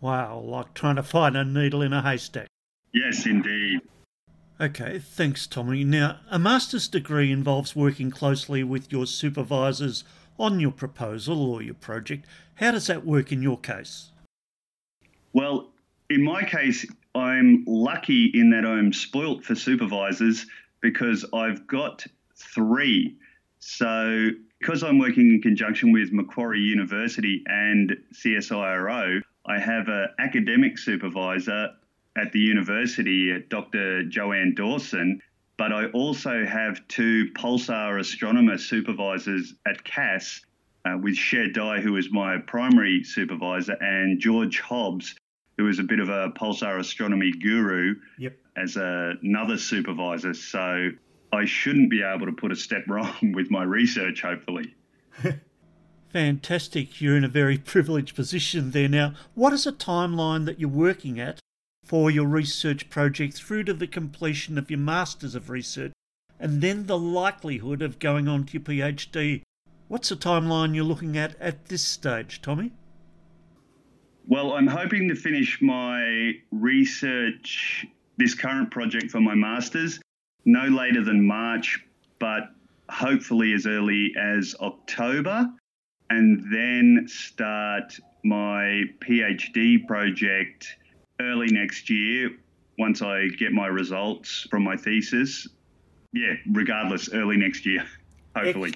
Wow, 0.00 0.40
like 0.40 0.74
trying 0.74 0.96
to 0.96 1.02
find 1.02 1.36
a 1.36 1.44
needle 1.44 1.82
in 1.82 1.92
a 1.92 2.02
haystack. 2.02 2.46
Yes, 2.92 3.26
indeed. 3.26 3.80
Okay, 4.60 4.98
thanks, 4.98 5.46
Tommy. 5.46 5.84
Now, 5.84 6.18
a 6.28 6.38
master's 6.38 6.88
degree 6.88 7.30
involves 7.30 7.76
working 7.76 8.10
closely 8.10 8.64
with 8.64 8.90
your 8.90 9.06
supervisors 9.06 10.02
on 10.36 10.58
your 10.58 10.72
proposal 10.72 11.48
or 11.48 11.62
your 11.62 11.74
project. 11.74 12.26
How 12.56 12.72
does 12.72 12.88
that 12.88 13.06
work 13.06 13.30
in 13.30 13.40
your 13.40 13.58
case? 13.58 14.10
Well, 15.32 15.70
in 16.10 16.24
my 16.24 16.42
case, 16.42 16.84
I'm 17.14 17.64
lucky 17.68 18.32
in 18.34 18.50
that 18.50 18.64
I'm 18.64 18.92
spoilt 18.92 19.44
for 19.44 19.54
supervisors 19.54 20.44
because 20.80 21.24
I've 21.32 21.64
got 21.68 22.04
three. 22.34 23.16
So, 23.60 24.30
because 24.58 24.82
I'm 24.82 24.98
working 24.98 25.34
in 25.34 25.40
conjunction 25.40 25.92
with 25.92 26.10
Macquarie 26.12 26.58
University 26.58 27.44
and 27.46 27.96
CSIRO, 28.12 29.20
I 29.46 29.58
have 29.60 29.86
an 29.86 30.08
academic 30.18 30.78
supervisor 30.78 31.70
at 32.18 32.32
the 32.32 32.40
university, 32.40 33.32
uh, 33.32 33.38
Dr. 33.48 34.04
Joanne 34.04 34.54
Dawson, 34.54 35.20
but 35.56 35.72
I 35.72 35.86
also 35.86 36.44
have 36.44 36.86
two 36.88 37.26
pulsar 37.34 37.98
astronomer 38.00 38.58
supervisors 38.58 39.54
at 39.66 39.82
CAS 39.84 40.40
uh, 40.84 40.96
with 41.00 41.16
Shi 41.16 41.50
Dai, 41.52 41.80
who 41.80 41.96
is 41.96 42.10
my 42.10 42.38
primary 42.38 43.02
supervisor, 43.04 43.76
and 43.80 44.20
George 44.20 44.60
Hobbs, 44.60 45.14
who 45.56 45.68
is 45.68 45.78
a 45.78 45.82
bit 45.82 46.00
of 46.00 46.08
a 46.08 46.30
pulsar 46.30 46.78
astronomy 46.78 47.32
guru 47.32 47.96
Yep. 48.18 48.36
as 48.56 48.76
a, 48.76 49.14
another 49.22 49.58
supervisor. 49.58 50.34
So 50.34 50.90
I 51.32 51.44
shouldn't 51.44 51.90
be 51.90 52.02
able 52.02 52.26
to 52.26 52.32
put 52.32 52.52
a 52.52 52.56
step 52.56 52.84
wrong 52.88 53.32
with 53.34 53.50
my 53.50 53.64
research, 53.64 54.22
hopefully. 54.22 54.74
Fantastic. 56.12 57.00
You're 57.00 57.16
in 57.16 57.24
a 57.24 57.28
very 57.28 57.58
privileged 57.72 58.14
position 58.14 58.70
there. 58.70 58.88
Now, 58.88 59.14
what 59.34 59.52
is 59.52 59.66
a 59.66 59.72
timeline 59.72 60.46
that 60.46 60.58
you're 60.60 60.68
working 60.68 61.20
at 61.20 61.40
for 61.88 62.10
your 62.10 62.26
research 62.26 62.90
project 62.90 63.32
through 63.34 63.64
to 63.64 63.72
the 63.72 63.86
completion 63.86 64.58
of 64.58 64.70
your 64.70 64.78
Masters 64.78 65.34
of 65.34 65.48
Research 65.48 65.92
and 66.38 66.60
then 66.60 66.84
the 66.84 66.98
likelihood 66.98 67.80
of 67.80 67.98
going 67.98 68.28
on 68.28 68.44
to 68.44 68.52
your 68.52 68.62
PhD? 68.62 69.40
What's 69.88 70.10
the 70.10 70.16
timeline 70.16 70.74
you're 70.74 70.84
looking 70.84 71.16
at 71.16 71.34
at 71.40 71.66
this 71.66 71.82
stage, 71.82 72.42
Tommy? 72.42 72.72
Well, 74.26 74.52
I'm 74.52 74.66
hoping 74.66 75.08
to 75.08 75.14
finish 75.14 75.62
my 75.62 76.32
research, 76.52 77.86
this 78.18 78.34
current 78.34 78.70
project 78.70 79.10
for 79.10 79.22
my 79.22 79.34
master's, 79.34 79.98
no 80.44 80.64
later 80.64 81.02
than 81.02 81.26
March, 81.26 81.82
but 82.18 82.50
hopefully 82.90 83.54
as 83.54 83.66
early 83.66 84.12
as 84.20 84.54
October, 84.60 85.48
and 86.10 86.44
then 86.52 87.06
start 87.08 87.98
my 88.24 88.82
PhD 89.00 89.86
project 89.86 90.76
early 91.20 91.48
next 91.48 91.90
year 91.90 92.30
once 92.78 93.02
I 93.02 93.28
get 93.38 93.52
my 93.52 93.66
results 93.66 94.46
from 94.50 94.62
my 94.62 94.76
thesis. 94.76 95.48
Yeah, 96.12 96.34
regardless, 96.50 97.12
early 97.12 97.36
next 97.36 97.66
year, 97.66 97.84
hopefully. 98.36 98.74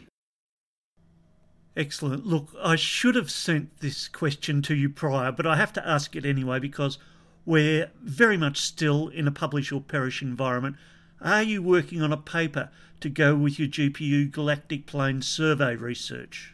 Excellent. 1.77 2.27
Look, 2.27 2.49
I 2.63 2.77
should 2.77 3.15
have 3.15 3.31
sent 3.31 3.81
this 3.81 4.09
question 4.09 4.61
to 4.63 4.75
you 4.75 4.91
prior, 4.91 5.33
but 5.33 5.47
I 5.47 5.57
have 5.57 5.73
to 5.75 5.89
ask 5.89 6.15
it 6.15 6.27
anyway 6.27 6.59
because 6.59 6.99
we're 7.47 7.91
very 8.03 8.37
much 8.37 8.59
still 8.59 9.09
in 9.09 9.27
a 9.27 9.33
publish 9.33 9.73
or 9.73 9.81
perish 9.81 10.21
environment. 10.21 10.77
Are 11.21 11.43
you 11.43 11.63
working 11.63 12.03
on 12.03 12.13
a 12.13 12.17
paper 12.19 12.69
to 13.01 13.09
go 13.09 13.35
with 13.35 13.59
your 13.59 13.69
GPU 13.69 14.31
galactic 14.31 14.87
plane 14.87 15.23
survey 15.23 15.75
research? 15.75 16.52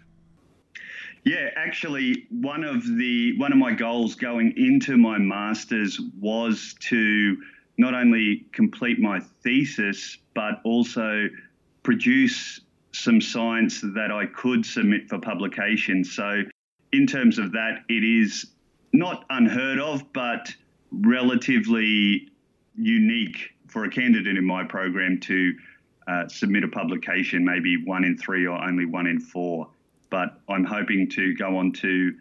Yeah, 1.29 1.51
actually, 1.57 2.27
one 2.31 2.65
of 2.65 2.87
the 2.97 3.37
one 3.37 3.53
of 3.53 3.59
my 3.59 3.73
goals 3.73 4.15
going 4.15 4.55
into 4.57 4.97
my 4.97 5.19
masters 5.19 6.01
was 6.19 6.75
to 6.89 7.37
not 7.77 7.93
only 7.93 8.47
complete 8.53 8.99
my 8.99 9.21
thesis 9.43 10.17
but 10.33 10.63
also 10.65 11.29
produce 11.83 12.63
some 12.93 13.21
science 13.21 13.83
that 13.83 14.11
I 14.11 14.25
could 14.25 14.65
submit 14.65 15.07
for 15.11 15.19
publication. 15.19 16.03
So, 16.03 16.45
in 16.93 17.07
terms 17.07 17.39
of 17.39 17.53
that, 17.53 17.83
it 17.91 18.05
is 18.05 18.47
not 18.95 19.27
unheard 19.29 19.81
of, 19.81 20.11
but 20.15 20.51
relatively 20.91 22.31
unique 22.75 23.51
for 23.67 23.85
a 23.85 23.91
candidate 23.91 24.39
in 24.39 24.47
my 24.47 24.65
program 24.65 25.21
to 25.21 25.53
uh, 26.07 26.27
submit 26.29 26.65
a 26.65 26.69
publication, 26.69 27.45
maybe 27.45 27.85
one 27.85 28.05
in 28.05 28.17
three 28.17 28.47
or 28.47 28.59
only 28.65 28.87
one 28.87 29.07
in 29.07 29.21
four. 29.21 29.69
But 30.11 30.39
I'm 30.49 30.65
hoping 30.65 31.09
to 31.11 31.35
go 31.35 31.59
on 31.59 31.73
to 31.75 32.15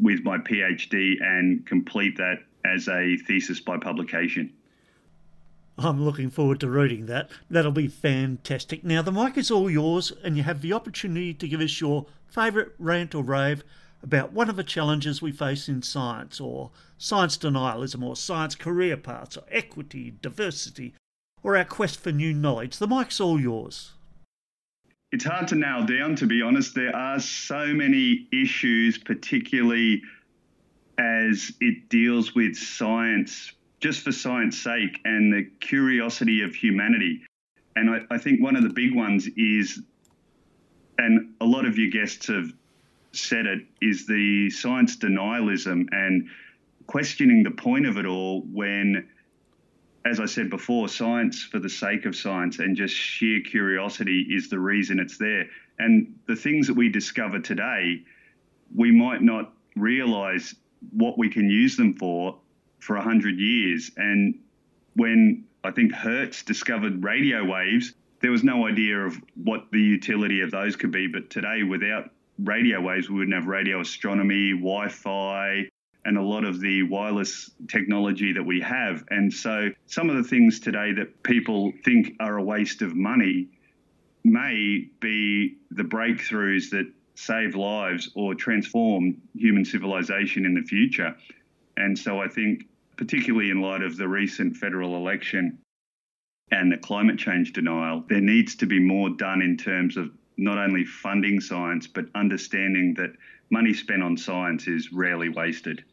with 0.00 0.24
my 0.24 0.38
PhD 0.38 1.22
and 1.22 1.64
complete 1.66 2.16
that 2.16 2.38
as 2.64 2.88
a 2.88 3.16
thesis 3.16 3.60
by 3.60 3.78
publication. 3.78 4.52
I'm 5.76 6.04
looking 6.04 6.30
forward 6.30 6.60
to 6.60 6.70
reading 6.70 7.06
that. 7.06 7.30
That'll 7.50 7.72
be 7.72 7.88
fantastic. 7.88 8.84
Now, 8.84 9.02
the 9.02 9.10
mic 9.10 9.36
is 9.36 9.50
all 9.50 9.68
yours, 9.68 10.12
and 10.22 10.36
you 10.36 10.44
have 10.44 10.60
the 10.60 10.72
opportunity 10.72 11.34
to 11.34 11.48
give 11.48 11.60
us 11.60 11.80
your 11.80 12.06
favourite 12.28 12.68
rant 12.78 13.14
or 13.14 13.24
rave 13.24 13.64
about 14.00 14.32
one 14.32 14.48
of 14.48 14.56
the 14.56 14.62
challenges 14.62 15.20
we 15.20 15.32
face 15.32 15.68
in 15.68 15.82
science, 15.82 16.40
or 16.40 16.70
science 16.96 17.36
denialism, 17.36 18.04
or 18.04 18.14
science 18.14 18.54
career 18.54 18.96
paths, 18.96 19.36
or 19.36 19.44
equity, 19.50 20.14
diversity, 20.22 20.94
or 21.42 21.56
our 21.56 21.64
quest 21.64 21.98
for 21.98 22.12
new 22.12 22.32
knowledge. 22.32 22.76
The 22.76 22.86
mic's 22.86 23.20
all 23.20 23.40
yours. 23.40 23.93
It's 25.14 25.22
hard 25.22 25.46
to 25.48 25.54
nail 25.54 25.86
down, 25.86 26.16
to 26.16 26.26
be 26.26 26.42
honest. 26.42 26.74
There 26.74 26.94
are 26.94 27.20
so 27.20 27.68
many 27.68 28.26
issues, 28.32 28.98
particularly 28.98 30.02
as 30.98 31.52
it 31.60 31.88
deals 31.88 32.34
with 32.34 32.56
science 32.56 33.52
just 33.78 34.00
for 34.00 34.10
science 34.10 34.60
sake 34.60 34.98
and 35.04 35.32
the 35.32 35.44
curiosity 35.60 36.42
of 36.42 36.52
humanity. 36.56 37.20
And 37.76 37.90
I, 37.90 38.00
I, 38.12 38.18
think 38.18 38.42
one 38.42 38.56
of 38.56 38.64
the 38.64 38.70
big 38.70 38.92
ones 38.92 39.28
is, 39.36 39.80
and 40.98 41.32
a 41.40 41.44
lot 41.44 41.64
of 41.64 41.78
your 41.78 41.92
guests 41.92 42.26
have 42.26 42.52
said 43.12 43.46
it, 43.46 43.60
is 43.80 44.08
the 44.08 44.50
science 44.50 44.96
denialism 44.96 45.86
and 45.92 46.28
questioning 46.88 47.44
the 47.44 47.52
point 47.52 47.86
of 47.86 47.98
it 47.98 48.06
all 48.06 48.40
when, 48.52 49.08
as 50.04 50.20
I 50.20 50.26
said 50.26 50.50
before, 50.50 50.88
science 50.88 51.42
for 51.42 51.58
the 51.58 51.68
sake 51.68 52.04
of 52.04 52.14
science 52.14 52.58
and 52.58 52.76
just 52.76 52.94
sheer 52.94 53.40
curiosity 53.40 54.26
is 54.30 54.50
the 54.50 54.58
reason 54.58 55.00
it's 55.00 55.16
there. 55.16 55.46
And 55.78 56.18
the 56.26 56.36
things 56.36 56.66
that 56.66 56.74
we 56.74 56.88
discover 56.88 57.40
today, 57.40 58.02
we 58.74 58.92
might 58.92 59.22
not 59.22 59.52
realize 59.76 60.54
what 60.92 61.18
we 61.18 61.30
can 61.30 61.48
use 61.48 61.76
them 61.76 61.94
for 61.94 62.38
for 62.80 62.96
100 62.96 63.38
years. 63.38 63.90
And 63.96 64.38
when 64.94 65.44
I 65.64 65.70
think 65.70 65.92
Hertz 65.92 66.42
discovered 66.42 67.02
radio 67.02 67.42
waves, 67.44 67.94
there 68.20 68.30
was 68.30 68.44
no 68.44 68.66
idea 68.66 68.98
of 68.98 69.20
what 69.42 69.70
the 69.72 69.80
utility 69.80 70.42
of 70.42 70.50
those 70.50 70.76
could 70.76 70.90
be. 70.90 71.06
But 71.06 71.30
today, 71.30 71.62
without 71.62 72.10
radio 72.38 72.80
waves, 72.80 73.08
we 73.08 73.16
wouldn't 73.16 73.34
have 73.34 73.46
radio 73.46 73.80
astronomy, 73.80 74.50
Wi 74.50 74.88
Fi, 74.88 75.68
and 76.04 76.18
a 76.18 76.22
lot 76.22 76.44
of 76.44 76.60
the 76.60 76.82
wireless 76.82 77.50
technology 77.68 78.32
that 78.32 78.42
we 78.42 78.60
have. 78.60 79.04
And 79.10 79.32
so, 79.32 79.70
some 79.86 80.10
of 80.10 80.16
the 80.16 80.24
things 80.24 80.60
today 80.60 80.92
that 80.92 81.22
people 81.22 81.72
think 81.84 82.14
are 82.20 82.36
a 82.36 82.42
waste 82.42 82.82
of 82.82 82.94
money 82.94 83.48
may 84.22 84.88
be 85.00 85.56
the 85.70 85.82
breakthroughs 85.82 86.70
that 86.70 86.90
save 87.14 87.54
lives 87.54 88.10
or 88.14 88.34
transform 88.34 89.16
human 89.34 89.64
civilization 89.64 90.44
in 90.44 90.54
the 90.54 90.62
future. 90.62 91.14
And 91.76 91.98
so, 91.98 92.20
I 92.20 92.28
think, 92.28 92.66
particularly 92.96 93.50
in 93.50 93.60
light 93.60 93.82
of 93.82 93.96
the 93.96 94.08
recent 94.08 94.56
federal 94.56 94.96
election 94.96 95.58
and 96.50 96.70
the 96.70 96.76
climate 96.76 97.18
change 97.18 97.52
denial, 97.52 98.04
there 98.08 98.20
needs 98.20 98.54
to 98.56 98.66
be 98.66 98.78
more 98.78 99.10
done 99.10 99.40
in 99.42 99.56
terms 99.56 99.96
of 99.96 100.10
not 100.36 100.58
only 100.58 100.84
funding 100.84 101.40
science, 101.40 101.86
but 101.86 102.06
understanding 102.14 102.94
that 102.94 103.10
money 103.50 103.72
spent 103.72 104.02
on 104.02 104.16
science 104.16 104.66
is 104.66 104.92
rarely 104.92 105.28
wasted. 105.28 105.84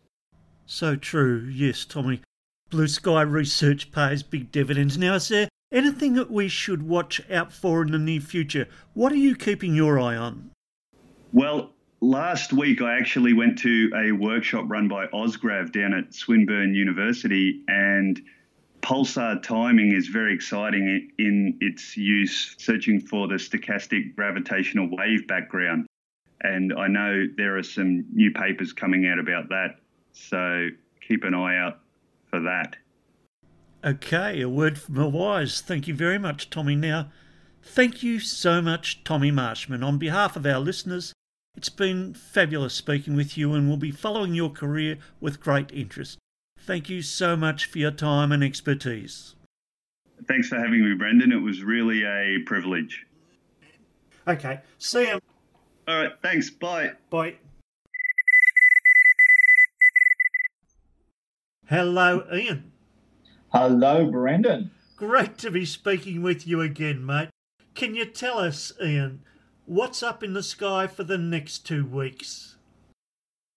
So 0.66 0.96
true, 0.96 1.48
yes, 1.52 1.86
Tommy. 1.86 2.22
Blue 2.70 2.88
sky 2.88 3.22
research 3.22 3.92
pays 3.92 4.24
big 4.24 4.52
dividends. 4.52 4.98
Now, 4.98 5.16
is 5.16 5.28
there 5.28 5.50
anything 5.72 6.14
that 6.14 6.32
we 6.32 6.48
should 6.48 6.84
watch 6.84 7.22
out 7.30 7.52
for 7.52 7.82
in 7.82 7.92
the 7.92 8.00
near 8.00 8.22
future? 8.22 8.68
What 8.94 9.12
are 9.12 9.18
you 9.18 9.36
keeping 9.36 9.76
your 9.76 10.00
eye 10.00 10.16
on? 10.16 10.52
Well, 11.34 11.74
last 12.00 12.54
week 12.54 12.82
I 12.82 12.98
actually 12.98 13.34
went 13.34 13.60
to 13.60 13.92
a 13.96 14.12
workshop 14.12 14.66
run 14.68 14.88
by 14.88 15.08
Ozgrav 15.08 15.72
down 15.72 15.94
at 15.94 16.14
Swinburne 16.14 16.74
University, 16.74 17.64
and 17.68 18.22
pulsar 18.82 19.42
timing 19.44 19.94
is 19.94 20.08
very 20.08 20.34
exciting 20.34 21.10
in 21.20 21.58
its 21.62 21.96
use, 21.96 22.56
searching 22.58 23.00
for 23.00 23.28
the 23.28 23.36
stochastic 23.36 24.16
gravitational 24.16 24.90
wave 24.92 25.28
background. 25.28 25.86
And 26.42 26.74
I 26.74 26.88
know 26.88 27.26
there 27.38 27.58
are 27.58 27.64
some 27.64 28.06
new 28.12 28.32
papers 28.32 28.74
coming 28.74 29.08
out 29.08 29.20
about 29.20 29.50
that, 29.50 29.76
so 30.14 30.70
keep 31.08 31.24
an 31.24 31.34
eye 31.34 31.58
out 31.58 31.80
for 32.30 32.40
that. 32.40 32.76
Okay, 33.84 34.42
a 34.42 34.50
word 34.50 34.80
from 34.80 34.96
the 34.96 35.08
wise. 35.08 35.62
Thank 35.62 35.88
you 35.88 35.96
very 35.96 36.20
much, 36.20 36.50
Tommy. 36.50 36.76
Now, 36.76 37.12
thank 37.64 38.04
you 38.04 38.20
so 38.20 38.62
much, 38.62 39.04
Tommy 39.04 39.32
Marshman. 39.32 39.84
On 39.84 39.98
behalf 39.98 40.36
of 40.36 40.46
our 40.46 40.60
listeners, 40.60 41.14
it's 41.58 41.70
been 41.70 42.14
fabulous 42.14 42.74
speaking 42.74 43.16
with 43.16 43.38
you, 43.38 43.54
and 43.54 43.68
we'll 43.68 43.78
be 43.78 43.92
following 43.92 44.36
your 44.36 44.50
career 44.50 45.00
with 45.20 45.42
great 45.42 45.72
interest. 45.72 46.18
Thank 46.60 46.90
you 46.90 47.02
so 47.02 47.36
much 47.36 47.66
for 47.66 47.80
your 47.80 47.92
time 47.92 48.32
and 48.32 48.44
expertise. 48.44 49.36
Thanks 50.28 50.48
for 50.48 50.60
having 50.60 50.88
me, 50.88 50.96
Brendan. 50.96 51.32
It 51.32 51.42
was 51.42 51.64
really 51.64 52.04
a 52.04 52.40
privilege. 52.46 53.06
Okay, 54.28 54.60
see 54.78 55.08
you. 55.08 55.20
All 55.88 55.98
right, 55.98 56.12
thanks. 56.22 56.52
Bye. 56.52 56.92
Bye. 57.10 57.36
Hello, 61.72 62.26
Ian. 62.34 62.70
Hello, 63.54 64.12
Brendan. 64.12 64.72
Great 64.98 65.38
to 65.38 65.50
be 65.50 65.66
speaking 65.66 66.22
with 66.22 66.46
you 66.46 66.60
again, 66.60 67.06
mate. 67.06 67.30
Can 67.76 67.96
you 67.96 68.04
tell 68.04 68.40
us, 68.40 68.74
Ian, 68.84 69.22
what's 69.66 70.04
up 70.04 70.22
in 70.22 70.34
the 70.34 70.44
sky 70.44 70.86
for 70.86 71.06
the 71.06 71.18
next 71.18 71.60
two 71.60 71.86
weeks? 71.86 72.58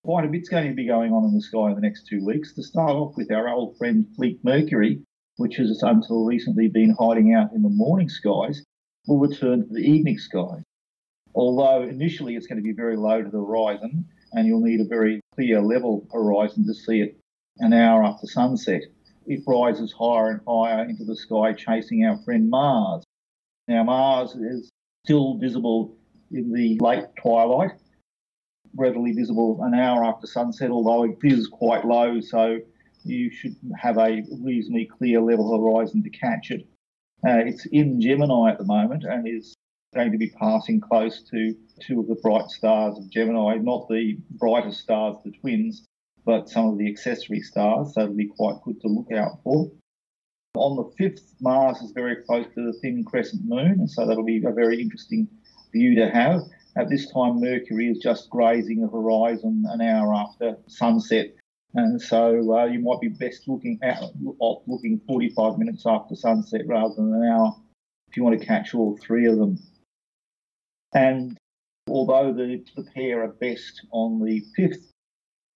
Quite 0.05 0.27
a 0.27 0.29
bit's 0.29 0.49
going 0.49 0.69
to 0.69 0.77
be 0.77 0.87
going 0.87 1.13
on 1.13 1.25
in 1.25 1.35
the 1.35 1.41
sky 1.41 1.71
in 1.71 1.75
the 1.75 1.81
next 1.81 2.07
two 2.07 2.25
weeks. 2.25 2.53
To 2.53 2.63
start 2.63 2.93
off 2.93 3.17
with 3.17 3.33
our 3.33 3.49
old 3.49 3.77
friend 3.79 4.07
Fleet 4.15 4.39
Mercury, 4.45 5.03
which 5.39 5.57
has 5.57 5.83
until 5.83 6.25
recently 6.25 6.69
been 6.69 6.95
hiding 6.97 7.35
out 7.35 7.53
in 7.53 7.63
the 7.63 7.69
morning 7.69 8.09
skies, 8.09 8.63
will 9.09 9.19
return 9.19 9.67
to 9.67 9.75
the 9.75 9.83
evening 9.83 10.19
skies. 10.19 10.63
Although 11.35 11.83
initially 11.83 12.37
it's 12.37 12.47
going 12.47 12.59
to 12.59 12.63
be 12.63 12.75
very 12.75 12.97
low 12.97 13.25
to 13.25 13.29
the 13.29 13.45
horizon, 13.45 14.05
and 14.35 14.47
you'll 14.47 14.61
need 14.61 14.81
a 14.81 14.89
very 14.89 15.21
clear 15.35 15.61
level 15.61 16.07
horizon 16.13 16.65
to 16.69 16.75
see 16.75 17.01
it 17.01 17.17
an 17.59 17.73
hour 17.73 18.05
after 18.05 18.27
sunset. 18.27 18.83
It 19.27 19.43
rises 19.47 19.93
higher 19.93 20.31
and 20.31 20.41
higher 20.47 20.85
into 20.85 21.05
the 21.05 21.17
sky, 21.17 21.53
chasing 21.53 22.05
our 22.05 22.19
friend 22.19 22.51
Mars. 22.51 23.05
Now, 23.69 23.85
Mars 23.85 24.35
is 24.35 24.71
still 25.05 25.39
visible 25.39 25.97
in 26.31 26.53
the 26.53 26.79
late 26.81 27.05
twilight, 27.21 27.73
readily 28.77 29.13
visible 29.13 29.61
an 29.63 29.75
hour 29.75 30.05
after 30.05 30.27
sunset, 30.27 30.71
although 30.71 31.05
it 31.05 31.17
is 31.23 31.47
quite 31.47 31.87
low, 31.87 32.21
so 32.21 32.59
you 33.05 33.31
should 33.31 33.57
have 33.79 33.99
a 33.99 34.23
reasonably 34.41 34.87
clear 34.87 35.21
level 35.21 35.57
horizon 35.57 36.03
to 36.03 36.11
catch 36.11 36.51
it. 36.51 36.67
Uh, 37.27 37.39
it's 37.39 37.67
in 37.67 38.01
Gemini 38.01 38.51
at 38.51 38.59
the 38.59 38.65
moment 38.65 39.05
and 39.05 39.27
is 39.27 39.55
going 39.95 40.13
to 40.13 40.19
be 40.19 40.31
passing 40.31 40.81
close 40.81 41.23
to 41.31 41.55
two 41.81 42.01
of 42.01 42.09
the 42.09 42.17
bright 42.17 42.51
stars 42.51 42.99
of 42.99 43.09
Gemini, 43.11 43.57
not 43.57 43.89
the 43.89 44.19
brightest 44.31 44.81
stars, 44.81 45.17
the 45.25 45.31
twins, 45.41 45.87
but 46.25 46.49
some 46.49 46.69
of 46.69 46.79
the 46.79 46.89
accessory 46.89 47.41
stars, 47.41 47.95
so 47.95 48.03
it'll 48.03 48.15
be 48.15 48.29
quite 48.29 48.63
good 48.65 48.81
to 48.81 48.89
look 48.89 49.13
out 49.13 49.43
for. 49.43 49.71
On 50.57 50.77
the 50.77 50.85
5th, 51.03 51.35
Mars 51.41 51.79
is 51.83 51.91
very 51.91 52.17
close 52.23 52.47
to 52.55 52.65
the 52.65 52.79
thin 52.81 53.05
crescent 53.05 53.43
moon, 53.45 53.89
so 53.89 54.07
that'll 54.07 54.25
be 54.25 54.43
a 54.45 54.53
very 54.53 54.81
interesting 54.81 55.29
view 55.73 55.95
to 55.97 56.09
have. 56.09 56.43
At 56.77 56.89
this 56.89 57.11
time, 57.13 57.41
Mercury 57.41 57.89
is 57.89 57.99
just 57.99 58.31
grazing 58.31 58.81
the 58.81 58.89
horizon 58.89 59.65
an 59.69 59.81
hour 59.81 60.15
after 60.15 60.57
sunset, 60.69 61.35
and 61.75 62.01
so 62.01 62.57
uh, 62.57 62.67
you 62.67 62.79
might 62.79 63.01
be 63.01 63.09
best 63.09 63.49
looking 63.49 63.79
at 63.83 64.03
looking 64.67 65.01
45 65.07 65.59
minutes 65.59 65.85
after 65.87 66.15
sunset 66.15 66.63
rather 66.67 66.95
than 66.95 67.13
an 67.13 67.29
hour 67.29 67.55
if 68.09 68.17
you 68.17 68.23
want 68.23 68.39
to 68.39 68.47
catch 68.47 68.75
all 68.75 68.97
three 68.97 69.27
of 69.27 69.37
them. 69.39 69.59
And 70.95 71.37
although 71.89 72.33
the, 72.33 72.65
the 72.77 72.85
pair 72.95 73.25
are 73.25 73.29
best 73.29 73.87
on 73.91 74.25
the 74.25 74.45
5th, 74.57 74.85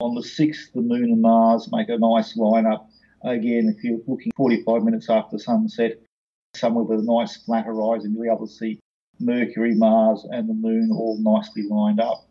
on 0.01 0.15
the 0.15 0.21
6th, 0.21 0.73
the 0.75 0.81
Moon 0.81 1.05
and 1.05 1.21
Mars 1.21 1.69
make 1.73 1.89
a 1.89 1.99
nice 1.99 2.37
lineup. 2.37 2.87
Again, 3.25 3.75
if 3.75 3.83
you're 3.83 3.99
looking 4.07 4.31
45 4.37 4.85
minutes 4.85 5.11
after 5.11 5.39
sunset, 5.39 5.99
somewhere 6.55 6.85
with 6.85 7.01
a 7.01 7.03
nice 7.03 7.43
flat 7.43 7.65
horizon, 7.65 8.13
you'll 8.13 8.23
be 8.23 8.29
able 8.29 8.47
to 8.47 8.53
see 8.53 8.79
Mercury, 9.19 9.75
Mars, 9.75 10.25
and 10.31 10.49
the 10.49 10.55
Moon 10.55 10.91
all 10.93 11.19
nicely 11.21 11.65
lined 11.69 11.99
up. 11.99 12.29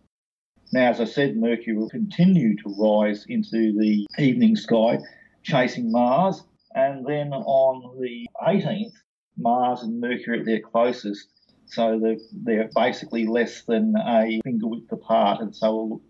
Now, 0.71 0.89
as 0.89 1.01
I 1.01 1.05
said, 1.05 1.35
Mercury 1.35 1.75
will 1.75 1.89
continue 1.89 2.55
to 2.55 2.75
rise 2.79 3.25
into 3.27 3.77
the 3.77 4.07
evening 4.17 4.55
sky, 4.55 4.99
chasing 5.43 5.91
Mars. 5.91 6.43
And 6.73 7.05
then 7.05 7.33
on 7.33 7.99
the 7.99 8.27
18th, 8.41 8.93
Mars 9.37 9.81
and 9.81 9.99
Mercury 9.99 10.39
at 10.39 10.45
their 10.45 10.61
closest. 10.61 11.27
So 11.65 11.99
they're, 11.99 12.17
they're 12.31 12.69
basically 12.73 13.25
less 13.25 13.63
than 13.63 13.93
a 13.97 14.39
finger 14.45 14.67
width 14.67 14.91
apart, 14.91 15.41
and 15.41 15.53
so 15.53 16.01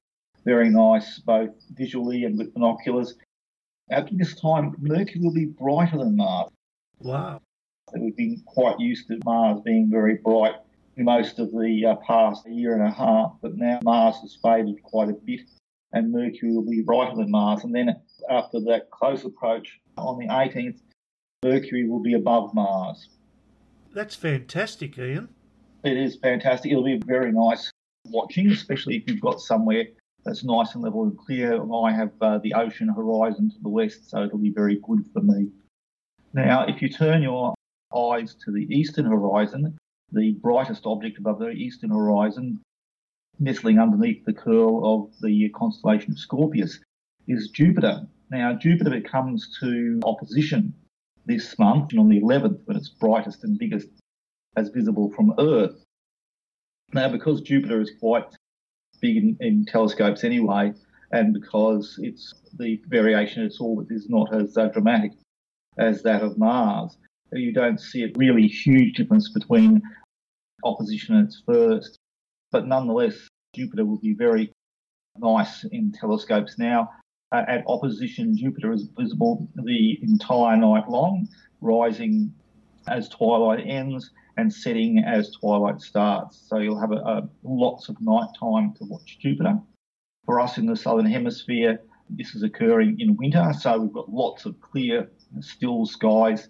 very 0.48 0.70
nice 0.70 1.20
both 1.20 1.50
visually 1.74 2.24
and 2.24 2.38
with 2.38 2.54
binoculars. 2.54 3.16
At 3.92 4.08
this 4.18 4.40
time, 4.40 4.76
Mercury 4.80 5.20
will 5.22 5.34
be 5.34 5.46
brighter 5.46 5.98
than 5.98 6.16
Mars. 6.16 6.50
Wow. 7.00 7.42
We've 7.94 8.16
been 8.16 8.42
quite 8.46 8.80
used 8.80 9.08
to 9.10 9.20
Mars 9.26 9.60
being 9.66 9.90
very 9.92 10.16
bright 10.16 10.56
most 10.96 11.38
of 11.40 11.52
the 11.52 11.86
uh, 11.86 11.96
past 11.98 12.48
year 12.50 12.74
and 12.74 12.82
a 12.82 12.92
half, 12.92 13.34
but 13.42 13.56
now 13.56 13.80
Mars 13.84 14.16
has 14.22 14.38
faded 14.42 14.82
quite 14.84 15.10
a 15.10 15.14
bit 15.14 15.42
and 15.92 16.12
Mercury 16.12 16.54
will 16.54 16.70
be 16.70 16.82
brighter 16.82 17.16
than 17.16 17.30
Mars. 17.30 17.64
And 17.64 17.76
then 17.76 17.96
after 18.30 18.60
that 18.62 18.90
close 18.90 19.26
approach 19.26 19.80
on 19.98 20.18
the 20.18 20.28
18th, 20.28 20.80
Mercury 21.44 21.88
will 21.88 22.02
be 22.02 22.14
above 22.14 22.54
Mars. 22.54 23.10
That's 23.94 24.16
fantastic, 24.16 24.98
Ian. 24.98 25.30
It 25.84 25.98
is 25.98 26.16
fantastic. 26.16 26.72
It'll 26.72 26.84
be 26.84 27.02
very 27.06 27.32
nice 27.32 27.70
watching, 28.06 28.50
especially 28.50 28.98
if 28.98 29.04
you've 29.08 29.22
got 29.22 29.40
somewhere 29.40 29.86
that's 30.26 30.44
nice 30.44 30.74
and 30.74 30.84
level 30.84 31.04
and 31.04 31.18
clear. 31.18 31.62
I 31.74 31.92
have 31.92 32.12
uh, 32.22 32.40
the 32.40 32.54
ocean 32.54 32.90
horizon 32.90 33.50
to 33.50 33.56
the 33.62 33.70
west, 33.70 34.10
so 34.10 34.24
it'll 34.24 34.38
be 34.38 34.50
very 34.50 34.80
good 34.84 35.06
for 35.14 35.22
me. 35.22 35.50
Now, 36.34 36.66
if 36.66 36.82
you 36.82 36.90
turn 36.90 37.24
your 37.24 37.56
eyes 37.96 38.36
to 38.46 38.52
the 38.52 38.68
eastern 38.70 39.06
horizon, 39.06 39.78
the 40.12 40.34
brightest 40.34 40.86
object 40.86 41.18
above 41.18 41.40
the 41.40 41.50
eastern 41.52 41.90
horizon, 41.90 42.60
nestling 43.40 43.80
underneath 43.80 44.26
the 44.26 44.34
curl 44.34 44.82
of 44.86 45.14
the 45.22 45.50
constellation 45.50 46.12
of 46.12 46.20
Scorpius, 46.20 46.80
is 47.28 47.50
Jupiter. 47.50 48.08
Now, 48.30 48.54
Jupiter 48.54 49.00
comes 49.02 49.58
to 49.60 50.00
opposition 50.04 50.74
this 51.26 51.58
month 51.60 51.92
and 51.92 52.00
on 52.00 52.10
the 52.10 52.22
11th 52.22 52.60
when 52.66 52.78
it's 52.78 52.90
brightest 52.90 53.44
and 53.44 53.58
biggest 53.58 53.88
as 54.56 54.70
visible 54.70 55.12
from 55.12 55.34
Earth. 55.40 55.84
Now, 56.94 57.10
because 57.10 57.42
Jupiter 57.42 57.82
is 57.82 57.92
quite 58.00 58.37
big 59.02 59.18
in, 59.18 59.38
in 59.40 59.66
telescopes 59.66 60.24
anyway, 60.24 60.74
and 61.12 61.34
because 61.34 62.00
it's 62.02 62.34
the 62.58 62.82
variation 62.88 63.42
in 63.42 63.48
its 63.48 63.60
orbit 63.60 63.88
is 63.90 64.10
not 64.10 64.34
as 64.34 64.58
uh, 64.58 64.68
dramatic 64.68 65.12
as 65.78 66.04
that 66.04 66.24
of 66.24 66.38
Mars, 66.38 66.98
you 67.32 67.54
don't 67.54 67.80
see 67.80 68.04
a 68.04 68.12
really 68.16 68.48
huge 68.48 68.96
difference 68.96 69.30
between 69.30 69.82
opposition 70.64 71.16
and 71.16 71.28
its 71.28 71.42
first. 71.46 71.98
But 72.52 72.68
nonetheless, 72.68 73.28
Jupiter 73.56 73.86
will 73.86 74.00
be 74.00 74.14
very 74.14 74.52
nice 75.18 75.64
in 75.66 75.92
telescopes 75.92 76.58
now. 76.58 76.90
Uh, 77.32 77.44
at 77.48 77.64
opposition, 77.68 78.38
Jupiter 78.38 78.72
is 78.72 78.88
visible 78.98 79.48
the 79.56 80.00
entire 80.02 80.56
night 80.56 80.90
long, 80.90 81.28
rising 81.62 82.34
as 82.88 83.10
twilight 83.10 83.66
ends 83.68 84.12
and 84.38 84.54
setting 84.54 85.00
as 85.00 85.32
twilight 85.32 85.82
starts. 85.82 86.44
So 86.48 86.60
you'll 86.60 86.80
have 86.80 86.92
a, 86.92 86.96
a, 86.96 87.30
lots 87.44 87.90
of 87.90 88.00
night 88.00 88.30
time 88.40 88.74
to 88.78 88.86
watch 88.86 89.18
Jupiter. 89.20 89.60
For 90.26 90.40
us 90.40 90.58
in 90.58 90.68
the 90.68 90.76
southern 90.76 91.08
hemisphere, 91.08 91.82
this 92.10 92.36
is 92.36 92.44
occurring 92.44 93.00
in 93.00 93.18
winter, 93.18 93.52
so 93.60 93.80
we've 93.80 93.94
got 93.94 94.10
lots 94.10 94.46
of 94.46 94.60
clear, 94.62 95.10
still 95.42 95.86
skies. 95.86 96.50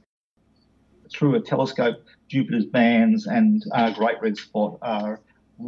Through 1.12 1.36
a 1.36 1.42
telescope, 1.42 2.04
Jupiter's 2.28 2.66
bands 2.66 3.28
and 3.28 3.64
uh, 3.74 3.92
Great 3.92 4.22
Red 4.22 4.38
Spot 4.38 4.78
are 4.82 5.22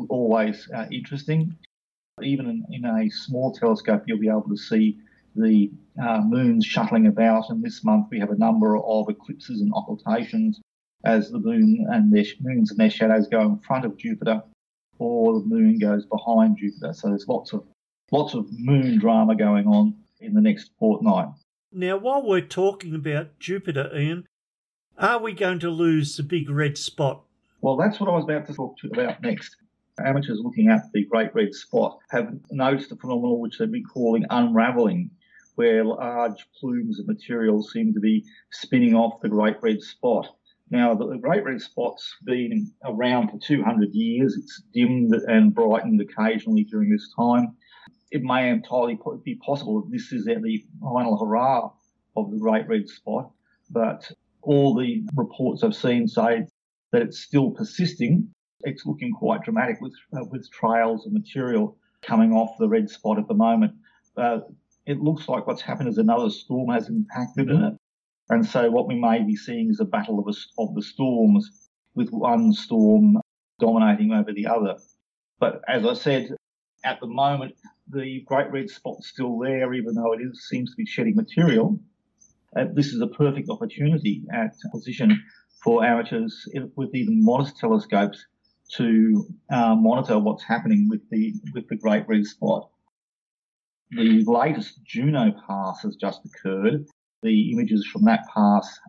always 0.10 0.70
uh, 0.76 0.86
interesting. 0.92 1.56
Even 2.22 2.48
in, 2.48 2.66
in, 2.72 2.86
a 2.86 3.10
small 3.10 3.54
telescope, 3.54 4.04
you'll 4.06 4.20
be 4.20 4.28
able 4.28 4.50
to 4.50 4.58
see 4.58 4.98
the 5.36 5.72
uh, 6.04 6.20
moons 6.20 6.66
shuttling 6.66 7.08
about. 7.08 7.50
And 7.50 7.64
this 7.64 7.86
month, 7.86 8.08
we 8.12 8.20
have 8.20 8.32
a 8.32 8.38
number 8.38 8.78
of 8.78 9.08
eclipses 9.08 9.62
and 9.62 9.72
occultations 9.74 10.60
as 11.06 11.32
the 11.32 11.40
moon 11.40 11.86
and 11.90 12.14
their 12.14 12.26
moons 12.42 12.72
and 12.72 12.80
their 12.80 12.90
shadows 12.90 13.28
go 13.28 13.42
in 13.42 13.60
front 13.60 13.86
of 13.86 13.98
Jupiter, 13.98 14.42
or 14.98 15.40
the 15.40 15.46
moon 15.46 15.80
goes 15.80 16.06
behind 16.06 16.58
Jupiter. 16.58 16.94
So 16.94 17.10
there's 17.10 17.28
lots 17.28 17.54
of 17.54 17.64
lots 18.12 18.34
of 18.34 18.48
moon 18.52 19.00
drama 19.00 19.36
going 19.36 19.68
on 19.68 19.96
in 20.20 20.34
the 20.34 20.42
next 20.42 20.72
fortnight. 20.80 21.30
Now, 21.72 21.98
while 21.98 22.26
we're 22.26 22.42
talking 22.42 22.96
about 22.96 23.40
Jupiter, 23.40 23.90
Ian, 23.96 24.26
are 24.98 25.20
we 25.20 25.34
going 25.34 25.60
to 25.60 25.70
lose 25.70 26.18
the 26.18 26.24
big 26.24 26.50
red 26.50 26.78
spot? 26.78 27.24
Well, 27.62 27.78
that's 27.78 28.00
what 28.00 28.10
I 28.10 28.14
was 28.14 28.24
about 28.24 28.48
to 28.48 28.54
talk 28.54 28.78
to 28.80 28.88
about 28.88 29.22
next. 29.22 29.56
Amateurs 30.00 30.40
looking 30.42 30.70
at 30.70 30.92
the 30.94 31.06
Great 31.06 31.36
Red 31.36 31.54
Spot 31.54 31.98
have 32.10 32.34
noticed 32.52 32.92
a 32.92 32.96
phenomenon 32.96 33.40
which 33.40 33.58
they've 33.58 33.72
been 33.72 33.84
calling 33.84 34.26
unravelling, 34.30 35.10
where 35.56 35.84
large 35.84 36.48
plumes 36.58 37.00
of 37.00 37.08
material 37.08 37.62
seem 37.62 37.94
to 37.94 38.00
be 38.00 38.26
spinning 38.50 38.96
off 38.96 39.20
the 39.22 39.30
Great 39.30 39.58
Red 39.62 39.82
Spot. 39.82 40.28
Now, 40.72 40.94
the 40.94 41.18
Great 41.18 41.44
Red 41.44 41.62
Spot's 41.62 42.16
been 42.24 42.72
around 42.86 43.30
for 43.30 43.40
200 43.40 43.92
years. 43.94 44.38
It's 44.38 44.62
dimmed 44.74 45.14
and 45.14 45.54
brightened 45.54 46.00
occasionally 46.00 46.64
during 46.64 46.92
this 46.92 47.12
time. 47.16 47.56
It 48.12 48.22
may 48.22 48.50
entirely 48.50 49.00
be 49.24 49.36
possible 49.36 49.82
that 49.82 49.92
this 49.92 50.12
is 50.12 50.28
at 50.28 50.42
the 50.44 50.64
final 50.82 51.18
hurrah 51.18 51.72
of 52.16 52.32
the 52.32 52.38
Great 52.38 52.68
Red 52.68 52.88
Spot, 52.88 53.32
but 53.70 54.12
all 54.42 54.76
the 54.76 55.04
reports 55.16 55.64
I've 55.64 55.76
seen 55.76 56.08
say 56.08 56.46
that 56.92 57.02
it's 57.02 57.20
still 57.20 57.52
persisting. 57.52 58.30
It's 58.62 58.86
looking 58.86 59.14
quite 59.14 59.44
dramatic 59.44 59.80
with 59.82 59.94
uh, 60.14 60.26
with 60.30 60.50
trails 60.52 61.06
of 61.06 61.14
material 61.14 61.78
coming 62.02 62.32
off 62.32 62.58
the 62.58 62.68
red 62.68 62.90
spot 62.90 63.18
at 63.18 63.28
the 63.28 63.34
moment. 63.34 63.74
Uh, 64.18 64.40
it 64.86 65.00
looks 65.00 65.28
like 65.30 65.48
what's 65.48 65.62
happened 65.62 65.90
is 65.90 65.98
another 65.98 66.30
storm 66.30 66.70
has 66.70 66.90
impacted 66.90 67.50
in 67.50 67.64
it. 67.64 67.74
And 68.30 68.46
so 68.46 68.70
what 68.70 68.88
we 68.88 68.96
may 68.96 69.24
be 69.24 69.36
seeing 69.36 69.70
is 69.70 69.80
a 69.80 69.86
battle 69.86 70.20
of, 70.20 70.28
a, 70.28 70.62
of 70.62 70.76
the 70.76 70.82
storms 70.82 71.50
with 71.96 72.10
one 72.10 72.54
storm 72.54 73.18
dominating 73.60 74.12
over 74.12 74.32
the 74.32 74.48
other. 74.48 74.78
But 75.40 75.62
as 75.68 75.86
I 75.86 75.94
said, 75.94 76.36
at 76.84 77.00
the 77.00 77.08
moment, 77.08 77.56
the 77.90 78.22
Great 78.28 78.52
Red 78.52 78.70
Spot's 78.70 79.10
still 79.10 79.38
there, 79.40 79.74
even 79.74 79.96
though 79.96 80.14
it 80.14 80.22
is, 80.22 80.48
seems 80.48 80.70
to 80.70 80.76
be 80.76 80.86
shedding 80.86 81.16
material. 81.16 81.80
Uh, 82.56 82.66
this 82.74 82.88
is 82.88 83.02
a 83.02 83.08
perfect 83.08 83.50
opportunity 83.50 84.24
at 84.34 84.54
position 84.72 85.22
for 85.64 85.84
amateurs 85.84 86.48
with 86.76 86.94
even 86.96 87.24
modest 87.24 87.58
telescopes 87.58 88.26
to 88.76 89.26
uh, 89.52 89.76
monitor 89.76 90.20
what's 90.20 90.44
happening 90.44 90.88
with 90.90 91.02
the 91.10 91.34
with 91.54 91.68
the 91.68 91.76
Great 91.76 92.08
Red 92.08 92.26
Spot. 92.26 92.70
The 93.92 94.24
latest 94.26 94.84
Juno 94.86 95.34
pass 95.48 95.82
has 95.82 95.96
just 95.96 96.22
occurred, 96.26 96.86
the 97.22 97.52
images 97.52 97.86
from 97.92 98.04
that 98.06 98.22
pass 98.34 98.80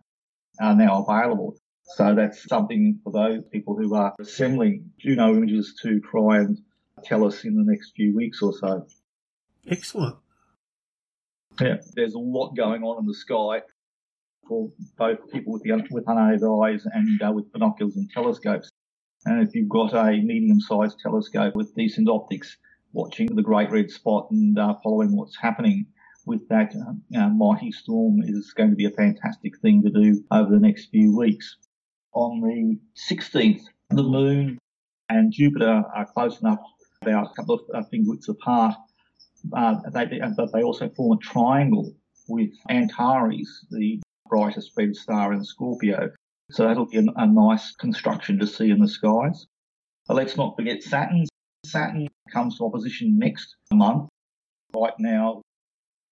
are 0.61 0.75
now 0.75 1.05
available. 1.05 1.57
So 1.97 2.15
that's 2.15 2.47
something 2.49 3.01
for 3.03 3.13
those 3.13 3.43
people 3.53 3.77
who 3.77 3.95
are 3.95 4.15
assembling 4.21 4.91
Juno 4.99 5.35
images 5.35 5.75
to 5.83 6.01
try 6.01 6.39
and 6.39 6.59
tell 7.05 7.27
us 7.27 7.45
in 7.45 7.57
the 7.57 7.65
next 7.65 7.93
few 7.97 8.15
weeks 8.15 8.43
or 8.43 8.53
so. 8.53 8.87
Excellent. 9.69 10.17
Yeah, 11.61 11.77
there's 11.95 12.15
a 12.15 12.19
lot 12.19 12.57
going 12.57 12.83
on 12.83 13.01
in 13.01 13.07
the 13.07 13.15
sky 13.15 13.63
for 14.47 14.71
both 14.97 15.19
people 15.33 15.53
with, 15.53 15.63
the, 15.63 15.83
with 15.91 16.05
unaided 16.07 16.43
eyes 16.45 16.87
and 16.93 17.21
uh, 17.23 17.33
with 17.33 17.53
binoculars 17.53 17.97
and 17.97 18.09
telescopes. 18.11 18.71
And 19.27 19.47
if 19.47 19.55
you've 19.55 19.69
got 19.69 19.93
a 19.93 20.13
medium-sized 20.13 20.99
telescope 21.01 21.55
with 21.55 21.75
decent 21.75 22.09
optics, 22.09 22.57
watching 22.93 23.35
the 23.35 23.43
Great 23.43 23.71
Red 23.71 23.91
Spot 23.91 24.29
and 24.31 24.59
uh, 24.59 24.75
following 24.83 25.17
what's 25.17 25.37
happening 25.37 25.87
with 26.27 26.47
that 26.49 26.75
uh, 27.17 27.29
mighty 27.29 27.73
storm 27.73 28.23
is 28.23 28.53
going 28.53 28.71
to 28.71 28.77
be 28.77 28.87
a 28.87 28.91
fantastic 28.91 29.59
thing 29.61 29.83
to 29.83 29.91
do 29.91 30.23
over 30.31 30.51
the 30.51 30.61
next 30.61 30.91
few 30.91 31.17
weeks. 31.17 31.57
On 32.13 32.41
the 32.41 32.79
16th, 33.11 33.63
the 33.91 34.03
moon 34.03 34.59
and 35.09 35.33
Jupiter 35.33 35.85
are 35.95 36.07
close 36.07 36.41
enough, 36.41 36.59
about 37.03 37.31
a 37.31 37.35
couple 37.35 37.55
of 37.55 37.61
uh, 37.75 37.83
finger 37.91 38.11
widths 38.11 38.29
apart, 38.29 38.75
uh, 39.57 39.77
they, 39.93 40.21
but 40.37 40.53
they 40.53 40.63
also 40.63 40.89
form 40.91 41.17
a 41.17 41.21
triangle 41.21 41.95
with 42.29 42.51
Antares, 42.69 43.65
the 43.71 44.01
brightest 44.29 44.73
red 44.77 44.95
star 44.95 45.33
in 45.33 45.45
Scorpio. 45.45 46.11
So 46.51 46.67
that'll 46.67 46.87
be 46.87 46.99
a, 46.99 47.05
a 47.17 47.27
nice 47.27 47.75
construction 47.77 48.39
to 48.39 48.47
see 48.47 48.71
in 48.71 48.81
the 48.81 48.89
skies. 48.89 49.47
But 50.07 50.17
let's 50.17 50.37
not 50.37 50.57
forget 50.57 50.83
Saturn. 50.83 51.27
Saturn 51.65 52.09
comes 52.33 52.59
to 52.59 52.65
opposition 52.65 53.19
next 53.19 53.57
month. 53.73 54.09
Right 54.75 54.95
now, 54.99 55.43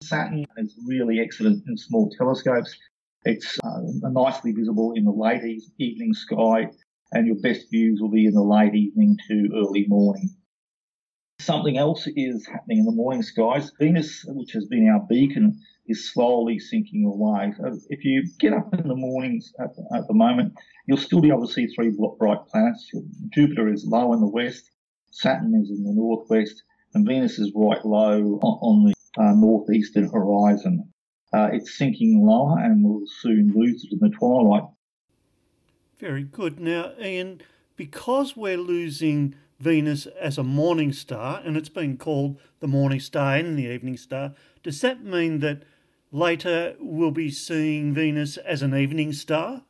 Saturn 0.02 0.46
is 0.56 0.74
really 0.86 1.20
excellent 1.20 1.64
in 1.66 1.76
small 1.76 2.10
telescopes. 2.16 2.74
It's 3.24 3.58
uh, 3.64 3.80
nicely 4.10 4.52
visible 4.52 4.92
in 4.94 5.04
the 5.04 5.10
late 5.10 5.62
evening 5.78 6.14
sky, 6.14 6.70
and 7.12 7.26
your 7.26 7.36
best 7.36 7.68
views 7.70 8.00
will 8.00 8.10
be 8.10 8.26
in 8.26 8.32
the 8.32 8.42
late 8.42 8.74
evening 8.74 9.18
to 9.28 9.48
early 9.56 9.86
morning. 9.88 10.30
Something 11.40 11.78
else 11.78 12.06
is 12.14 12.46
happening 12.46 12.78
in 12.78 12.84
the 12.84 12.92
morning 12.92 13.22
skies. 13.22 13.72
Venus, 13.78 14.24
which 14.28 14.52
has 14.52 14.66
been 14.66 14.88
our 14.88 15.04
beacon, 15.08 15.60
is 15.86 16.12
slowly 16.12 16.58
sinking 16.58 17.04
away. 17.04 17.52
So 17.56 17.78
if 17.88 18.04
you 18.04 18.24
get 18.38 18.52
up 18.52 18.72
in 18.74 18.86
the 18.86 18.94
mornings 18.94 19.52
at 19.60 19.74
the, 19.74 19.84
at 19.96 20.06
the 20.06 20.14
moment, 20.14 20.54
you'll 20.86 20.98
still 20.98 21.20
be 21.20 21.28
able 21.28 21.46
to 21.46 21.52
see 21.52 21.66
three 21.66 21.90
bright 22.18 22.46
planets. 22.46 22.90
Jupiter 23.30 23.68
is 23.68 23.84
low 23.84 24.12
in 24.12 24.20
the 24.20 24.28
west, 24.28 24.70
Saturn 25.10 25.54
is 25.54 25.70
in 25.70 25.84
the 25.84 25.92
northwest, 25.92 26.62
and 26.94 27.06
Venus 27.06 27.38
is 27.38 27.52
right 27.54 27.84
low 27.84 28.38
on, 28.42 28.58
on 28.62 28.84
the 28.84 28.97
uh, 29.16 29.32
northeastern 29.32 30.08
horizon. 30.10 30.92
Uh, 31.32 31.50
it's 31.52 31.76
sinking 31.76 32.24
lower 32.24 32.58
and 32.58 32.84
will 32.84 33.04
soon 33.20 33.52
lose 33.54 33.84
it 33.84 33.92
in 33.92 33.98
the 34.00 34.14
twilight. 34.16 34.64
Very 35.98 36.24
good. 36.24 36.58
Now, 36.60 36.92
Ian, 37.00 37.42
because 37.76 38.36
we're 38.36 38.56
losing 38.56 39.34
Venus 39.58 40.06
as 40.06 40.38
a 40.38 40.44
morning 40.44 40.92
star, 40.92 41.42
and 41.44 41.56
it's 41.56 41.68
been 41.68 41.96
called 41.96 42.38
the 42.60 42.68
morning 42.68 43.00
star 43.00 43.36
and 43.36 43.58
the 43.58 43.66
evening 43.66 43.96
star, 43.96 44.34
does 44.62 44.80
that 44.80 45.04
mean 45.04 45.40
that 45.40 45.64
later 46.12 46.76
we'll 46.78 47.10
be 47.10 47.30
seeing 47.30 47.92
Venus 47.92 48.36
as 48.38 48.62
an 48.62 48.74
evening 48.74 49.12
star? 49.12 49.64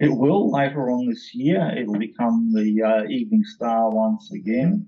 It 0.00 0.08
will 0.08 0.50
later 0.50 0.90
on 0.90 1.08
this 1.08 1.34
year. 1.34 1.72
It'll 1.76 1.98
become 1.98 2.52
the 2.52 2.82
uh, 2.82 3.04
evening 3.08 3.44
star 3.44 3.90
once 3.90 4.32
again. 4.32 4.86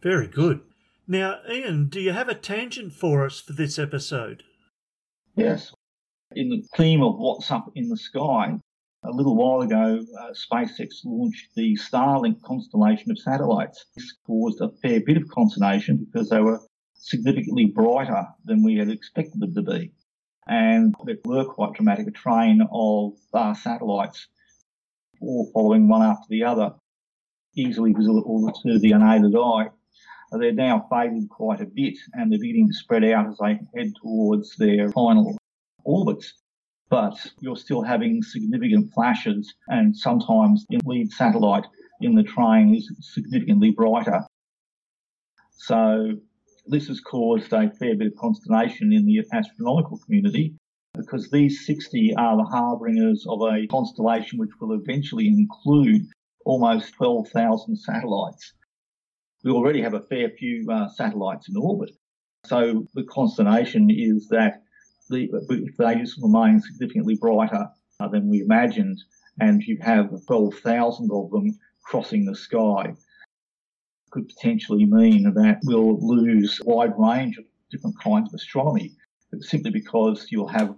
Very 0.00 0.26
good. 0.26 0.60
Now, 1.08 1.40
Ian, 1.50 1.88
do 1.88 2.00
you 2.00 2.12
have 2.12 2.28
a 2.28 2.34
tangent 2.34 2.92
for 2.92 3.26
us 3.26 3.40
for 3.40 3.52
this 3.52 3.78
episode? 3.78 4.44
Yes. 5.34 5.74
In 6.34 6.48
the 6.48 6.62
theme 6.76 7.02
of 7.02 7.18
what's 7.18 7.50
up 7.50 7.70
in 7.74 7.88
the 7.88 7.96
sky, 7.96 8.58
a 9.04 9.10
little 9.10 9.36
while 9.36 9.62
ago, 9.62 10.04
uh, 10.20 10.32
SpaceX 10.32 11.04
launched 11.04 11.48
the 11.56 11.76
Starlink 11.76 12.40
constellation 12.42 13.10
of 13.10 13.18
satellites. 13.18 13.84
This 13.96 14.14
caused 14.26 14.60
a 14.60 14.70
fair 14.80 15.00
bit 15.04 15.16
of 15.16 15.28
consternation 15.28 15.96
because 15.96 16.28
they 16.28 16.40
were 16.40 16.60
significantly 16.94 17.66
brighter 17.66 18.26
than 18.44 18.62
we 18.62 18.76
had 18.76 18.88
expected 18.88 19.40
them 19.40 19.54
to 19.54 19.62
be. 19.62 19.92
And 20.46 20.94
they 21.04 21.16
were 21.24 21.44
quite 21.44 21.74
dramatic, 21.74 22.06
a 22.06 22.12
train 22.12 22.62
of 22.72 23.14
uh, 23.34 23.54
satellites 23.54 24.28
all 25.20 25.50
following 25.52 25.88
one 25.88 26.02
after 26.02 26.26
the 26.28 26.44
other, 26.44 26.74
easily 27.56 27.92
visible 27.92 28.52
to 28.62 28.78
the 28.78 28.92
unaided 28.92 29.34
eye 29.36 29.68
they're 30.38 30.52
now 30.52 30.86
fading 30.90 31.28
quite 31.28 31.60
a 31.60 31.66
bit 31.66 31.98
and 32.14 32.30
they're 32.30 32.38
beginning 32.38 32.68
to 32.68 32.74
spread 32.74 33.04
out 33.04 33.28
as 33.28 33.38
they 33.38 33.60
head 33.76 33.92
towards 34.00 34.56
their 34.56 34.90
final 34.90 35.36
orbits. 35.84 36.34
But 36.88 37.14
you're 37.40 37.56
still 37.56 37.82
having 37.82 38.22
significant 38.22 38.92
flashes 38.92 39.54
and 39.68 39.96
sometimes 39.96 40.66
the 40.68 40.80
lead 40.84 41.10
satellite 41.12 41.66
in 42.00 42.14
the 42.14 42.22
train 42.22 42.74
is 42.74 42.90
significantly 43.00 43.70
brighter. 43.70 44.22
So 45.52 46.12
this 46.66 46.88
has 46.88 47.00
caused 47.00 47.52
a 47.52 47.70
fair 47.70 47.96
bit 47.96 48.08
of 48.08 48.16
consternation 48.16 48.92
in 48.92 49.06
the 49.06 49.24
astronomical 49.32 49.98
community 49.98 50.54
because 50.94 51.30
these 51.30 51.64
60 51.66 52.14
are 52.16 52.36
the 52.36 52.44
harbingers 52.44 53.24
of 53.28 53.40
a 53.42 53.66
constellation 53.68 54.38
which 54.38 54.50
will 54.60 54.72
eventually 54.72 55.28
include 55.28 56.02
almost 56.44 56.94
12,000 56.94 57.76
satellites 57.76 58.52
we 59.42 59.50
already 59.50 59.82
have 59.82 59.94
a 59.94 60.00
fair 60.00 60.30
few 60.30 60.70
uh, 60.70 60.88
satellites 60.88 61.48
in 61.48 61.56
orbit. 61.56 61.90
So 62.44 62.86
the 62.94 63.04
consternation 63.04 63.88
is 63.90 64.28
that 64.28 64.62
the, 65.10 65.28
they 65.78 65.94
just 65.96 66.20
remain 66.22 66.60
significantly 66.60 67.16
brighter 67.16 67.68
uh, 68.00 68.08
than 68.08 68.28
we 68.28 68.40
imagined, 68.40 68.98
and 69.40 69.62
you 69.62 69.78
have 69.82 70.10
12,000 70.26 71.10
of 71.12 71.30
them 71.30 71.58
crossing 71.84 72.24
the 72.24 72.34
sky. 72.34 72.94
Could 74.10 74.28
potentially 74.28 74.84
mean 74.84 75.32
that 75.34 75.60
we'll 75.64 75.98
lose 76.06 76.60
a 76.60 76.64
wide 76.68 76.94
range 76.98 77.38
of 77.38 77.44
different 77.70 77.98
kinds 78.02 78.28
of 78.28 78.34
astronomy, 78.34 78.92
simply 79.40 79.70
because 79.70 80.26
you'll 80.30 80.48
have 80.48 80.74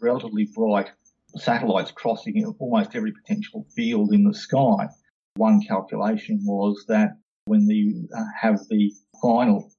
relatively 0.00 0.48
bright 0.54 0.90
satellites 1.36 1.90
crossing 1.90 2.44
almost 2.58 2.94
every 2.94 3.12
potential 3.12 3.66
field 3.74 4.12
in 4.12 4.24
the 4.24 4.34
sky. 4.34 4.88
One 5.36 5.60
calculation 5.60 6.40
was 6.44 6.84
that 6.88 7.16
when 7.46 7.68
you 7.68 8.08
uh, 8.16 8.24
have 8.40 8.58
the 8.70 8.92
final 9.20 9.70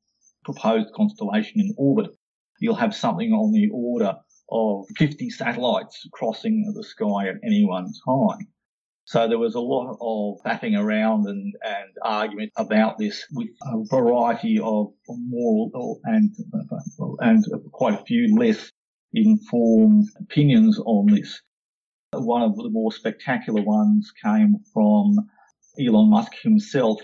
proposed 0.43 0.93
constellation 0.93 1.59
in 1.61 1.73
orbit, 1.77 2.11
you'll 2.59 2.75
have 2.75 2.95
something 2.95 3.31
on 3.31 3.51
the 3.51 3.69
order 3.71 4.15
of 4.51 4.85
50 4.97 5.29
satellites 5.31 6.07
crossing 6.13 6.71
the 6.75 6.83
sky 6.83 7.27
at 7.27 7.35
any 7.43 7.65
one 7.65 7.91
time. 8.07 8.47
So 9.05 9.27
there 9.27 9.39
was 9.39 9.55
a 9.55 9.59
lot 9.59 9.97
of 10.01 10.41
faffing 10.43 10.79
around 10.79 11.27
and, 11.27 11.53
and 11.63 11.89
argument 12.01 12.51
about 12.57 12.97
this 12.97 13.23
with 13.31 13.49
a 13.61 13.83
variety 13.89 14.59
of 14.59 14.93
moral 15.07 15.99
and, 16.05 16.35
and 17.19 17.45
quite 17.71 17.99
a 17.99 18.03
few 18.05 18.35
less 18.35 18.71
informed 19.13 20.07
opinions 20.19 20.79
on 20.79 21.07
this. 21.07 21.39
One 22.13 22.41
of 22.41 22.55
the 22.55 22.69
more 22.69 22.91
spectacular 22.91 23.61
ones 23.61 24.11
came 24.23 24.57
from 24.73 25.17
Elon 25.79 26.09
Musk 26.09 26.31
himself 26.41 26.99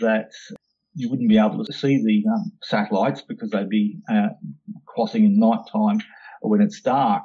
that 0.00 0.30
you 0.94 1.08
wouldn't 1.08 1.28
be 1.28 1.38
able 1.38 1.64
to 1.64 1.72
see 1.72 2.02
the 2.02 2.24
um, 2.30 2.52
satellites 2.62 3.22
because 3.22 3.50
they'd 3.50 3.68
be 3.68 3.98
uh, 4.10 4.28
crossing 4.86 5.24
in 5.24 5.38
night 5.38 5.60
time 5.70 6.00
when 6.42 6.60
it's 6.60 6.80
dark. 6.80 7.24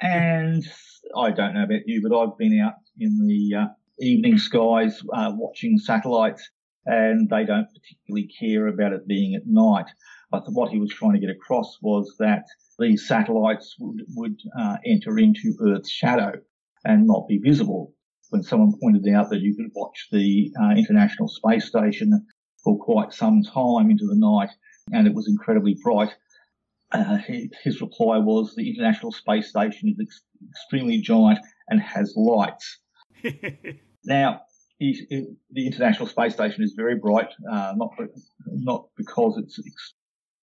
And 0.00 0.64
I 1.16 1.30
don't 1.30 1.54
know 1.54 1.64
about 1.64 1.86
you, 1.86 2.02
but 2.06 2.16
I've 2.16 2.36
been 2.38 2.60
out 2.60 2.74
in 2.98 3.26
the 3.26 3.58
uh, 3.58 3.66
evening 4.00 4.38
skies 4.38 5.02
uh, 5.12 5.32
watching 5.34 5.78
satellites 5.78 6.50
and 6.86 7.28
they 7.28 7.44
don't 7.44 7.68
particularly 7.72 8.28
care 8.38 8.66
about 8.66 8.92
it 8.92 9.06
being 9.06 9.34
at 9.34 9.46
night. 9.46 9.86
But 10.30 10.44
what 10.48 10.70
he 10.70 10.78
was 10.78 10.90
trying 10.90 11.12
to 11.12 11.20
get 11.20 11.30
across 11.30 11.78
was 11.82 12.16
that 12.18 12.44
these 12.78 13.06
satellites 13.06 13.76
would, 13.78 14.02
would 14.16 14.40
uh, 14.58 14.78
enter 14.86 15.18
into 15.18 15.54
Earth's 15.60 15.90
shadow 15.90 16.32
and 16.84 17.06
not 17.06 17.28
be 17.28 17.38
visible. 17.38 17.92
When 18.32 18.42
someone 18.42 18.72
pointed 18.80 19.06
out 19.14 19.28
that 19.28 19.42
you 19.42 19.54
could 19.54 19.70
watch 19.74 20.08
the 20.10 20.50
uh, 20.58 20.70
International 20.70 21.28
Space 21.28 21.66
Station 21.66 22.26
for 22.64 22.78
quite 22.78 23.12
some 23.12 23.42
time 23.42 23.90
into 23.90 24.06
the 24.06 24.16
night 24.16 24.48
and 24.90 25.06
it 25.06 25.12
was 25.12 25.28
incredibly 25.28 25.76
bright, 25.84 26.08
uh, 26.92 27.18
his 27.62 27.82
reply 27.82 28.16
was 28.16 28.54
the 28.54 28.70
International 28.70 29.12
Space 29.12 29.50
Station 29.50 29.90
is 29.90 29.98
ex- 30.00 30.22
extremely 30.48 30.98
giant 30.98 31.40
and 31.68 31.78
has 31.82 32.14
lights. 32.16 32.78
now, 34.06 34.40
he, 34.78 35.26
the 35.50 35.66
International 35.66 36.06
Space 36.06 36.32
Station 36.32 36.64
is 36.64 36.72
very 36.74 36.96
bright, 36.96 37.28
uh, 37.50 37.74
not 37.76 37.90
not 38.46 38.86
because 38.96 39.36
it's 39.36 39.58
ex- 39.58 39.92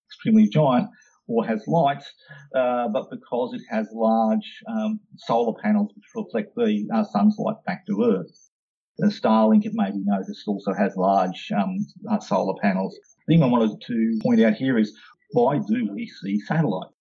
extremely 0.10 0.48
giant 0.48 0.90
or 1.30 1.46
has 1.46 1.64
lights, 1.68 2.12
uh, 2.56 2.88
but 2.90 3.10
because 3.12 3.54
it 3.54 3.62
has 3.70 3.88
large 3.94 4.62
um, 4.68 5.00
solar 5.18 5.54
panels 5.64 5.92
which 5.96 6.06
reflect 6.16 6.56
the 6.56 6.88
uh, 6.94 7.04
sun's 7.04 7.36
light 7.38 7.64
back 7.66 7.86
to 7.86 8.04
Earth. 8.04 8.50
The 8.98 9.08
Starlink, 9.08 9.66
it 9.66 9.72
may 9.74 9.92
be 9.92 10.04
noticed, 10.04 10.44
also 10.48 10.74
has 10.74 10.98
large 10.98 11.52
um, 11.56 11.78
uh, 12.12 12.20
solar 12.20 12.56
panels. 12.62 12.98
The 13.28 13.36
thing 13.36 13.44
I 13.44 13.48
wanted 13.48 13.80
to 13.88 14.20
point 14.22 14.42
out 14.42 14.56
here 14.56 14.78
is 14.78 14.98
why 15.32 15.60
do 15.60 15.90
we 15.94 16.08
see 16.08 16.40
satellites? 16.40 16.94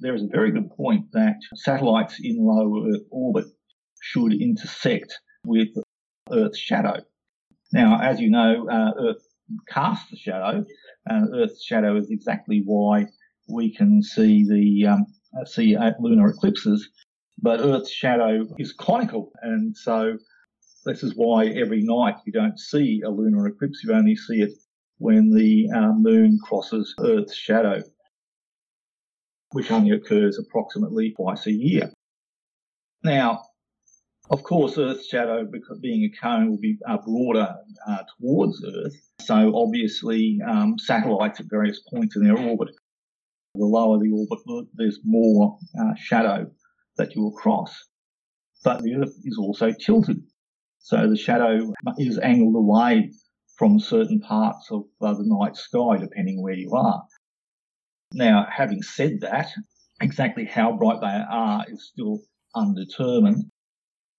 There 0.00 0.14
is 0.14 0.24
a 0.24 0.28
very 0.28 0.50
good 0.50 0.70
point 0.76 1.06
that 1.12 1.36
satellites 1.54 2.18
in 2.22 2.36
low 2.38 2.88
Earth 2.92 3.06
orbit 3.10 3.46
should 4.02 4.32
intersect 4.34 5.14
with 5.46 5.68
Earth's 6.30 6.58
shadow. 6.58 6.96
Now, 7.72 8.00
as 8.02 8.20
you 8.20 8.30
know, 8.30 8.68
uh, 8.68 8.92
Earth 8.98 9.22
casts 9.68 10.10
the 10.10 10.16
shadow, 10.16 10.64
and 11.06 11.34
Earth's 11.34 11.64
shadow 11.64 11.96
is 11.96 12.10
exactly 12.10 12.62
why 12.64 13.06
we 13.48 13.74
can 13.74 14.02
see 14.02 14.44
the 14.48 14.86
um, 14.88 15.06
see 15.46 15.76
lunar 16.00 16.30
eclipses. 16.30 16.88
But 17.42 17.60
Earth's 17.60 17.90
shadow 17.90 18.46
is 18.58 18.72
conical, 18.72 19.32
and 19.42 19.76
so 19.76 20.16
this 20.84 21.02
is 21.02 21.14
why 21.16 21.46
every 21.46 21.82
night 21.82 22.16
you 22.24 22.32
don't 22.32 22.58
see 22.58 23.02
a 23.04 23.10
lunar 23.10 23.46
eclipse. 23.48 23.82
You 23.82 23.92
only 23.94 24.16
see 24.16 24.42
it 24.42 24.52
when 24.98 25.30
the 25.30 25.68
uh, 25.74 25.92
moon 25.92 26.38
crosses 26.42 26.94
Earth's 27.00 27.34
shadow, 27.34 27.82
which 29.50 29.70
only 29.70 29.90
occurs 29.90 30.38
approximately 30.38 31.12
twice 31.12 31.46
a 31.46 31.52
year. 31.52 31.92
Now, 33.02 33.42
of 34.30 34.42
course, 34.42 34.78
Earth's 34.78 35.06
shadow, 35.06 35.46
being 35.80 36.04
a 36.04 36.16
cone, 36.18 36.50
will 36.50 36.58
be 36.58 36.78
uh, 36.88 36.96
broader 37.04 37.54
uh, 37.86 38.02
towards 38.18 38.64
Earth. 38.64 38.94
So 39.20 39.54
obviously, 39.54 40.40
um, 40.46 40.78
satellites 40.78 41.40
at 41.40 41.46
various 41.50 41.80
points 41.92 42.16
in 42.16 42.24
their 42.24 42.38
orbit, 42.38 42.74
the 43.54 43.64
lower 43.64 43.98
the 43.98 44.10
orbit, 44.10 44.68
there's 44.74 44.98
more 45.04 45.58
uh, 45.78 45.94
shadow 45.96 46.50
that 46.96 47.14
you 47.14 47.22
will 47.22 47.32
cross. 47.32 47.72
But 48.64 48.82
the 48.82 48.94
Earth 48.96 49.14
is 49.24 49.38
also 49.38 49.72
tilted. 49.72 50.22
So 50.78 51.08
the 51.08 51.16
shadow 51.16 51.72
is 51.98 52.18
angled 52.18 52.56
away 52.56 53.12
from 53.56 53.78
certain 53.78 54.20
parts 54.20 54.68
of 54.70 54.84
uh, 55.00 55.14
the 55.14 55.24
night 55.24 55.56
sky, 55.56 55.98
depending 55.98 56.42
where 56.42 56.54
you 56.54 56.72
are. 56.74 57.04
Now, 58.12 58.46
having 58.50 58.82
said 58.82 59.20
that, 59.20 59.48
exactly 60.00 60.44
how 60.44 60.76
bright 60.76 61.00
they 61.00 61.06
are 61.06 61.64
is 61.68 61.88
still 61.88 62.20
undetermined. 62.54 63.44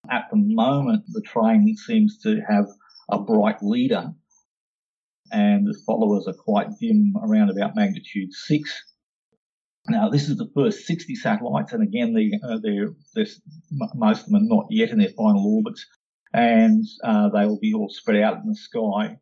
At 0.09 0.25
the 0.31 0.37
moment, 0.37 1.03
the 1.07 1.21
train 1.21 1.75
seems 1.75 2.19
to 2.19 2.41
have 2.47 2.65
a 3.09 3.19
bright 3.19 3.61
leader, 3.61 4.11
and 5.31 5.67
the 5.67 5.77
followers 5.85 6.27
are 6.27 6.33
quite 6.33 6.67
dim, 6.79 7.15
around 7.21 7.49
about 7.49 7.75
magnitude 7.75 8.31
six. 8.31 8.71
Now, 9.87 10.09
this 10.09 10.29
is 10.29 10.37
the 10.37 10.49
first 10.55 10.87
60 10.87 11.15
satellites, 11.15 11.73
and 11.73 11.83
again, 11.83 12.15
uh, 12.43 12.57
they're, 12.61 12.89
most 13.93 14.21
of 14.21 14.25
them 14.25 14.35
are 14.35 14.55
not 14.55 14.67
yet 14.69 14.89
in 14.89 14.97
their 14.97 15.09
final 15.09 15.45
orbits, 15.45 15.85
and 16.33 16.83
uh, 17.03 17.29
they 17.29 17.45
will 17.45 17.59
be 17.59 17.73
all 17.73 17.89
spread 17.89 18.21
out 18.21 18.37
in 18.37 18.49
the 18.49 18.55
sky 18.55 19.17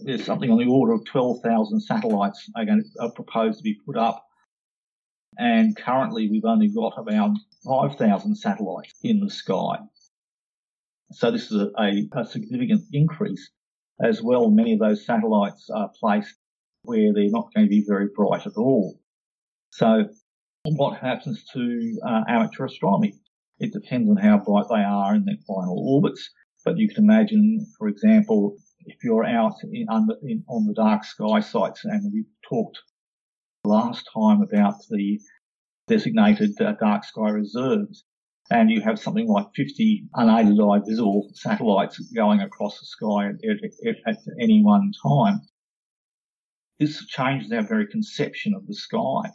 there's 0.00 0.24
something 0.24 0.50
on 0.50 0.58
the 0.58 0.66
order 0.66 0.92
of 0.92 1.04
12,000 1.06 1.80
satellites 1.80 2.48
are 2.54 2.64
going 2.64 2.82
to, 2.82 3.02
are 3.02 3.10
proposed 3.10 3.58
to 3.58 3.62
be 3.62 3.78
put 3.86 3.96
up. 3.96 4.24
And 5.38 5.76
currently 5.76 6.28
we've 6.30 6.44
only 6.44 6.68
got 6.68 6.94
about 6.96 7.36
5,000 7.66 8.34
satellites 8.36 8.94
in 9.02 9.20
the 9.20 9.30
sky. 9.30 9.78
So 11.12 11.30
this 11.30 11.50
is 11.50 11.60
a, 11.60 12.08
a 12.12 12.24
significant 12.24 12.82
increase 12.92 13.50
as 14.00 14.22
well. 14.22 14.50
Many 14.50 14.74
of 14.74 14.80
those 14.80 15.04
satellites 15.04 15.68
are 15.74 15.90
placed 15.98 16.34
where 16.82 17.12
they're 17.12 17.30
not 17.30 17.52
going 17.54 17.66
to 17.66 17.70
be 17.70 17.84
very 17.86 18.08
bright 18.14 18.46
at 18.46 18.56
all. 18.56 19.00
So 19.70 20.08
what 20.64 20.98
happens 20.98 21.44
to 21.52 22.00
uh, 22.06 22.24
amateur 22.28 22.66
astronomy? 22.66 23.14
It 23.58 23.72
depends 23.72 24.08
on 24.08 24.16
how 24.16 24.38
bright 24.38 24.66
they 24.68 24.82
are 24.82 25.14
in 25.14 25.24
their 25.24 25.38
final 25.46 25.78
orbits. 25.78 26.30
But 26.64 26.78
you 26.78 26.88
can 26.88 27.04
imagine, 27.04 27.66
for 27.78 27.88
example, 27.88 28.56
if 28.86 29.02
you're 29.02 29.24
out 29.24 29.54
in, 29.64 29.86
in, 30.22 30.44
on 30.48 30.66
the 30.66 30.74
dark 30.74 31.04
sky 31.04 31.40
sites, 31.40 31.84
and 31.84 32.12
we 32.12 32.24
talked 32.48 32.78
last 33.64 34.08
time 34.12 34.42
about 34.42 34.74
the 34.90 35.20
designated 35.86 36.60
uh, 36.60 36.72
dark 36.80 37.04
sky 37.04 37.30
reserves, 37.30 38.04
and 38.50 38.70
you 38.70 38.80
have 38.80 38.98
something 38.98 39.28
like 39.28 39.46
50 39.54 40.08
unaided 40.14 40.60
eye 40.60 40.80
visible 40.86 41.28
satellites 41.34 41.98
going 42.14 42.40
across 42.40 42.80
the 42.80 42.86
sky 42.86 43.28
at, 43.28 43.34
at, 43.86 43.96
at 44.06 44.18
any 44.40 44.62
one 44.62 44.92
time. 45.02 45.40
This 46.78 47.06
changes 47.06 47.52
our 47.52 47.62
very 47.62 47.86
conception 47.86 48.54
of 48.54 48.66
the 48.66 48.74
sky. 48.74 49.30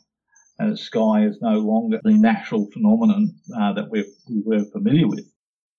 And 0.60 0.72
the 0.72 0.78
sky 0.78 1.26
is 1.26 1.39
no 1.42 1.60
longer 1.60 2.00
the 2.04 2.13
natural 2.13 2.70
phenomenon 2.72 3.36
uh, 3.58 3.74
that 3.74 3.89
we 3.89 4.06
were 4.46 4.63
familiar 4.66 5.08
with, 5.08 5.26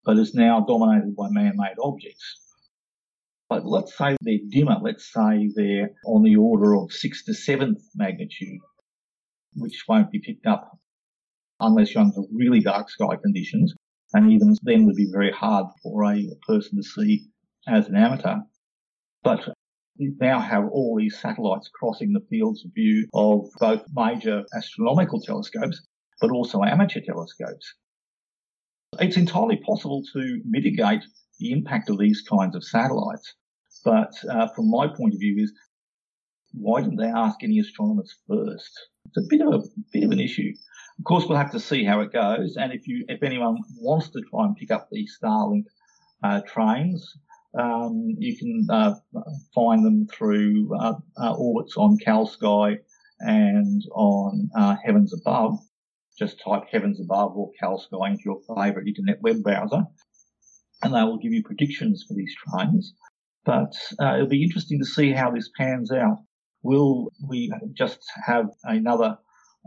but 0.04 0.18
is 0.18 0.34
now 0.34 0.60
dominated 0.60 1.14
by 1.16 1.28
man-made 1.30 1.76
objects. 1.80 2.40
But 3.48 3.64
let's 3.64 3.96
say 3.96 4.16
they're 4.20 4.38
dimmer. 4.48 4.78
Let's 4.82 5.12
say 5.12 5.50
they're 5.54 5.90
on 6.06 6.22
the 6.22 6.36
order 6.36 6.74
of 6.74 6.92
sixth 6.92 7.26
to 7.26 7.34
seventh 7.34 7.82
magnitude, 7.94 8.60
which 9.54 9.84
won't 9.86 10.10
be 10.10 10.18
picked 10.18 10.46
up 10.46 10.76
unless 11.60 11.94
you're 11.94 12.02
under 12.02 12.22
really 12.32 12.60
dark 12.60 12.90
sky 12.90 13.16
conditions. 13.22 13.74
And 14.12 14.32
even 14.32 14.56
then 14.62 14.86
would 14.86 14.96
be 14.96 15.10
very 15.12 15.30
hard 15.32 15.66
for 15.82 16.04
a 16.04 16.26
person 16.46 16.78
to 16.78 16.82
see 16.82 17.26
as 17.68 17.88
an 17.88 17.96
amateur. 17.96 18.36
But 19.22 19.54
we 19.98 20.12
now 20.20 20.40
have 20.40 20.64
all 20.70 20.96
these 20.96 21.18
satellites 21.20 21.70
crossing 21.72 22.12
the 22.12 22.24
fields 22.30 22.64
of 22.64 22.72
view 22.74 23.08
of 23.14 23.46
both 23.58 23.84
major 23.94 24.44
astronomical 24.56 25.20
telescopes, 25.20 25.80
but 26.20 26.30
also 26.30 26.62
amateur 26.62 27.00
telescopes. 27.00 27.74
It's 28.98 29.16
entirely 29.16 29.56
possible 29.56 30.02
to 30.12 30.40
mitigate 30.44 31.04
the 31.38 31.52
impact 31.52 31.90
of 31.90 31.98
these 31.98 32.22
kinds 32.22 32.56
of 32.56 32.64
satellites. 32.64 33.34
But 33.84 34.12
uh, 34.28 34.48
from 34.54 34.70
my 34.70 34.88
point 34.88 35.14
of 35.14 35.20
view, 35.20 35.42
is 35.42 35.52
why 36.52 36.80
didn't 36.80 36.96
they 36.96 37.06
ask 37.08 37.42
any 37.42 37.58
astronomers 37.58 38.14
first? 38.28 38.70
It's 39.06 39.18
a 39.18 39.28
bit 39.28 39.40
of 39.40 39.52
a 39.52 39.62
bit 39.92 40.04
of 40.04 40.10
an 40.10 40.20
issue. 40.20 40.52
Of 40.98 41.04
course, 41.04 41.26
we'll 41.26 41.38
have 41.38 41.50
to 41.52 41.60
see 41.60 41.84
how 41.84 42.00
it 42.00 42.12
goes. 42.12 42.56
And 42.56 42.72
if 42.72 42.86
you, 42.86 43.04
if 43.08 43.22
anyone 43.22 43.58
wants 43.78 44.10
to 44.10 44.20
try 44.30 44.44
and 44.44 44.56
pick 44.56 44.70
up 44.70 44.88
the 44.90 45.06
Starlink 45.20 45.64
uh, 46.22 46.40
trains, 46.46 47.16
um, 47.58 48.16
you 48.18 48.36
can 48.36 48.66
uh, 48.70 48.94
find 49.54 49.84
them 49.84 50.06
through 50.06 50.70
uh, 50.78 50.94
uh 51.20 51.34
orbits 51.34 51.76
on 51.76 51.98
CalSky 51.98 52.78
and 53.20 53.82
on 53.92 54.50
uh, 54.56 54.76
Heavens 54.84 55.14
Above. 55.14 55.58
Just 56.18 56.40
type 56.40 56.64
Heavens 56.70 57.00
Above 57.00 57.36
or 57.36 57.50
CalSky 57.60 58.08
into 58.08 58.22
your 58.24 58.40
favourite 58.56 58.86
internet 58.86 59.20
web 59.22 59.42
browser, 59.42 59.84
and 60.82 60.94
they 60.94 61.02
will 61.02 61.18
give 61.18 61.32
you 61.32 61.42
predictions 61.42 62.04
for 62.06 62.14
these 62.14 62.34
trains. 62.34 62.94
But 63.44 63.74
uh, 64.00 64.14
it'll 64.14 64.26
be 64.26 64.42
interesting 64.42 64.78
to 64.78 64.86
see 64.86 65.12
how 65.12 65.30
this 65.30 65.50
pans 65.56 65.92
out. 65.92 66.18
Will 66.62 67.12
we 67.28 67.52
just 67.74 68.00
have 68.24 68.46
another 68.64 69.18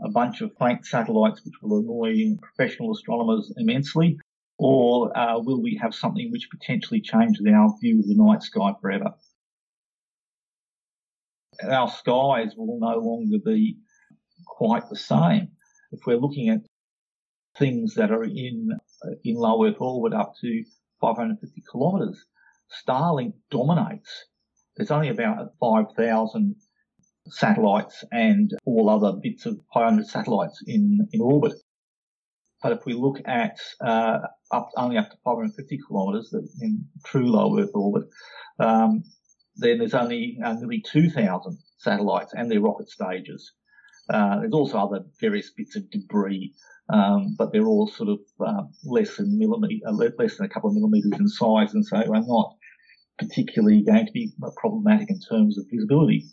a 0.04 0.10
bunch 0.10 0.40
of 0.40 0.52
faint 0.58 0.86
satellites 0.86 1.44
which 1.44 1.54
will 1.62 1.78
annoy 1.78 2.36
professional 2.40 2.92
astronomers 2.92 3.52
immensely? 3.56 4.18
Or 4.58 5.16
uh, 5.16 5.38
will 5.38 5.62
we 5.62 5.78
have 5.80 5.94
something 5.94 6.30
which 6.30 6.50
potentially 6.50 7.00
changes 7.00 7.46
our 7.46 7.74
view 7.80 8.00
of 8.00 8.08
the 8.08 8.16
night 8.16 8.42
sky 8.42 8.72
forever? 8.80 9.14
Our 11.62 11.88
skies 11.88 12.54
will 12.56 12.78
no 12.80 12.98
longer 12.98 13.38
be 13.44 13.78
quite 14.46 14.88
the 14.88 14.96
same. 14.96 15.48
If 15.92 16.00
we're 16.06 16.16
looking 16.16 16.48
at 16.48 16.60
things 17.56 17.94
that 17.94 18.10
are 18.10 18.24
in 18.24 18.70
in 19.24 19.36
low 19.36 19.64
Earth 19.64 19.80
orbit 19.80 20.12
up 20.12 20.34
to 20.40 20.64
550 21.00 21.62
kilometres, 21.70 22.24
Starlink 22.84 23.34
dominates. 23.50 24.26
There's 24.76 24.90
only 24.90 25.08
about 25.08 25.52
5,000 25.60 26.56
satellites 27.28 28.04
and 28.12 28.52
all 28.64 28.88
other 28.88 29.18
bits 29.20 29.46
of 29.46 29.58
500 29.72 30.06
satellites 30.06 30.62
in, 30.66 31.08
in 31.12 31.20
orbit. 31.20 31.54
But 32.62 32.72
if 32.72 32.84
we 32.86 32.94
look 32.94 33.20
at 33.24 33.58
uh, 33.80 34.18
up 34.50 34.70
only 34.76 34.98
up 34.98 35.10
to 35.10 35.16
550 35.24 35.78
kilometres 35.86 36.34
in 36.60 36.84
true 37.04 37.30
low 37.30 37.58
Earth 37.58 37.70
orbit, 37.74 38.08
um, 38.58 39.04
then 39.56 39.78
there's 39.78 39.94
only 39.94 40.38
uh, 40.44 40.54
nearly 40.54 40.80
2,000 40.80 41.58
satellites 41.78 42.32
and 42.34 42.50
their 42.50 42.60
rocket 42.60 42.88
stages. 42.88 43.52
Uh, 44.10 44.40
there's 44.40 44.52
also 44.52 44.78
other 44.78 45.04
various 45.20 45.50
bits 45.50 45.76
of 45.76 45.90
debris, 45.90 46.54
um, 46.88 47.34
but 47.38 47.52
they're 47.52 47.66
all 47.66 47.86
sort 47.86 48.08
of 48.08 48.18
uh, 48.44 48.62
less 48.84 49.16
than 49.16 49.38
millimeter, 49.38 49.86
uh, 49.86 49.92
less 49.92 50.36
than 50.36 50.46
a 50.46 50.48
couple 50.48 50.70
of 50.70 50.74
millimeters 50.74 51.12
in 51.18 51.28
size, 51.28 51.74
and 51.74 51.84
so 51.84 51.96
are 51.96 52.26
not 52.26 52.56
particularly 53.18 53.82
going 53.82 54.06
to 54.06 54.12
be 54.12 54.32
problematic 54.56 55.10
in 55.10 55.20
terms 55.20 55.58
of 55.58 55.66
visibility. 55.70 56.24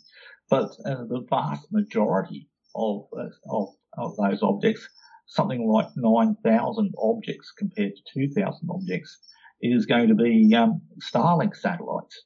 But 0.48 0.70
uh, 0.86 1.04
the 1.04 1.26
vast 1.28 1.66
majority 1.72 2.48
of, 2.74 3.06
uh, 3.16 3.28
of, 3.50 3.68
of 3.98 4.16
those 4.16 4.42
objects, 4.42 4.88
something 5.26 5.68
like 5.68 5.88
9,000 5.96 6.94
objects 6.98 7.52
compared 7.56 7.92
to 7.94 8.26
2,000 8.28 8.68
objects, 8.70 9.18
is 9.62 9.86
going 9.86 10.08
to 10.08 10.14
be 10.14 10.54
um, 10.54 10.80
Starlink 11.02 11.54
satellites. 11.56 12.24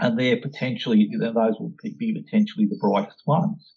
And 0.00 0.18
they're 0.18 0.40
potentially, 0.40 1.10
those 1.18 1.58
will 1.58 1.74
be 1.82 2.22
potentially 2.24 2.66
the 2.66 2.78
brightest 2.80 3.22
ones. 3.26 3.72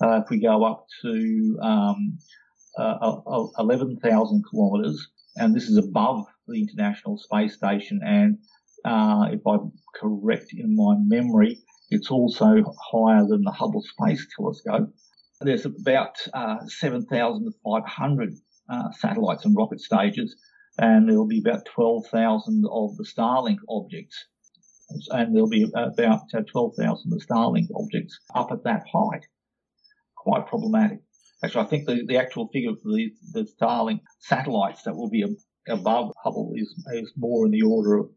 Uh, 0.00 0.20
if 0.22 0.30
we 0.30 0.40
go 0.40 0.64
up 0.64 0.86
to 1.02 1.58
um, 1.62 2.18
uh, 2.78 3.44
11,000 3.58 4.44
kilometres, 4.50 5.08
and 5.36 5.54
this 5.54 5.68
is 5.68 5.76
above 5.76 6.26
the 6.46 6.60
International 6.60 7.18
Space 7.18 7.54
Station, 7.54 8.00
and 8.04 8.38
uh, 8.84 9.28
if 9.32 9.40
I'm 9.46 9.72
correct 9.94 10.52
in 10.52 10.76
my 10.76 10.94
memory, 10.98 11.58
it's 11.90 12.10
also 12.10 12.62
higher 12.92 13.26
than 13.26 13.42
the 13.42 13.50
Hubble 13.50 13.82
Space 13.82 14.26
Telescope. 14.36 14.92
There's 15.40 15.66
about 15.66 16.16
uh, 16.32 16.66
7,500 16.66 18.34
uh, 18.68 18.90
satellites 18.92 19.44
and 19.44 19.54
rocket 19.56 19.80
stages, 19.80 20.34
and 20.78 21.08
there'll 21.08 21.26
be 21.26 21.40
about 21.40 21.66
12,000 21.66 22.64
of 22.70 22.96
the 22.96 23.04
Starlink 23.04 23.58
objects. 23.68 24.16
And 25.10 25.34
there'll 25.34 25.48
be 25.48 25.64
about 25.64 26.22
uh, 26.32 26.42
12,000 26.50 27.12
of 27.12 27.18
the 27.18 27.24
Starlink 27.24 27.68
objects 27.74 28.18
up 28.34 28.50
at 28.50 28.64
that 28.64 28.84
height. 28.90 29.26
Quite 30.16 30.46
problematic. 30.46 31.00
Actually, 31.44 31.64
I 31.64 31.68
think 31.68 31.86
the, 31.86 32.04
the 32.06 32.16
actual 32.16 32.48
figure 32.48 32.72
for 32.82 32.92
the, 32.92 33.12
the 33.32 33.46
Starlink 33.60 34.00
satellites 34.20 34.84
that 34.84 34.96
will 34.96 35.10
be 35.10 35.24
above 35.68 36.12
Hubble 36.22 36.52
is, 36.54 36.74
is 36.94 37.12
more 37.16 37.44
in 37.44 37.52
the 37.52 37.62
order 37.62 37.98
of 37.98 38.10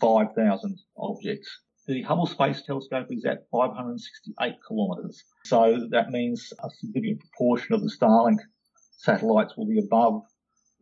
5,000 0.00 0.78
objects. 0.98 1.48
The 1.86 2.02
Hubble 2.02 2.26
Space 2.26 2.62
Telescope 2.62 3.06
is 3.10 3.24
at 3.24 3.46
568 3.52 4.54
kilometres. 4.66 5.22
So 5.44 5.86
that 5.90 6.10
means 6.10 6.52
a 6.62 6.68
significant 6.70 7.20
proportion 7.20 7.74
of 7.74 7.82
the 7.82 7.92
Starlink 7.96 8.38
satellites 8.98 9.56
will 9.56 9.68
be 9.68 9.78
above 9.78 10.22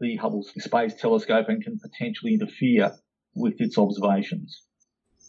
the 0.00 0.16
Hubble 0.16 0.42
Space 0.42 0.94
Telescope 0.94 1.48
and 1.48 1.62
can 1.62 1.78
potentially 1.78 2.34
interfere 2.34 2.92
with 3.34 3.60
its 3.60 3.76
observations. 3.76 4.62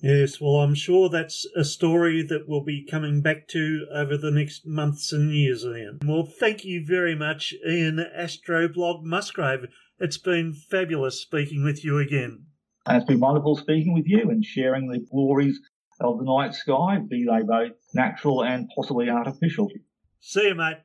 Yes, 0.01 0.39
well, 0.39 0.57
I'm 0.57 0.75
sure 0.75 1.09
that's 1.09 1.45
a 1.55 1.63
story 1.63 2.21
that 2.23 2.47
we'll 2.47 2.63
be 2.63 2.85
coming 2.85 3.21
back 3.21 3.47
to 3.49 3.87
over 3.93 4.17
the 4.17 4.31
next 4.31 4.65
months 4.65 5.11
and 5.11 5.33
years, 5.33 5.65
Ian. 5.65 5.99
Well, 6.05 6.25
thank 6.25 6.63
you 6.63 6.85
very 6.85 7.15
much, 7.15 7.53
Ian 7.67 8.05
Astroblog 8.17 9.03
Musgrave. 9.03 9.67
It's 9.99 10.17
been 10.17 10.53
fabulous 10.53 11.21
speaking 11.21 11.63
with 11.63 11.83
you 11.83 11.97
again. 11.97 12.45
And 12.87 12.97
it's 12.97 13.05
been 13.05 13.19
wonderful 13.19 13.57
speaking 13.57 13.93
with 13.93 14.07
you 14.07 14.29
and 14.29 14.45
sharing 14.45 14.87
the 14.87 14.99
glories 14.99 15.59
of 15.99 16.19
the 16.19 16.25
night 16.25 16.53
sky, 16.53 16.99
be 16.99 17.25
they 17.25 17.41
both 17.41 17.71
natural 17.93 18.43
and 18.43 18.69
possibly 18.75 19.09
artificial. 19.09 19.71
See 20.19 20.49
you, 20.49 20.55
mate. 20.55 20.77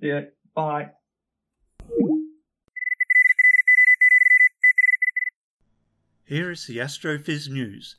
Yeah, 0.00 0.22
bye. 0.54 0.90
Here 6.26 6.50
is 6.50 6.66
the 6.66 6.78
Astrophiz 6.78 7.48
news. 7.48 7.96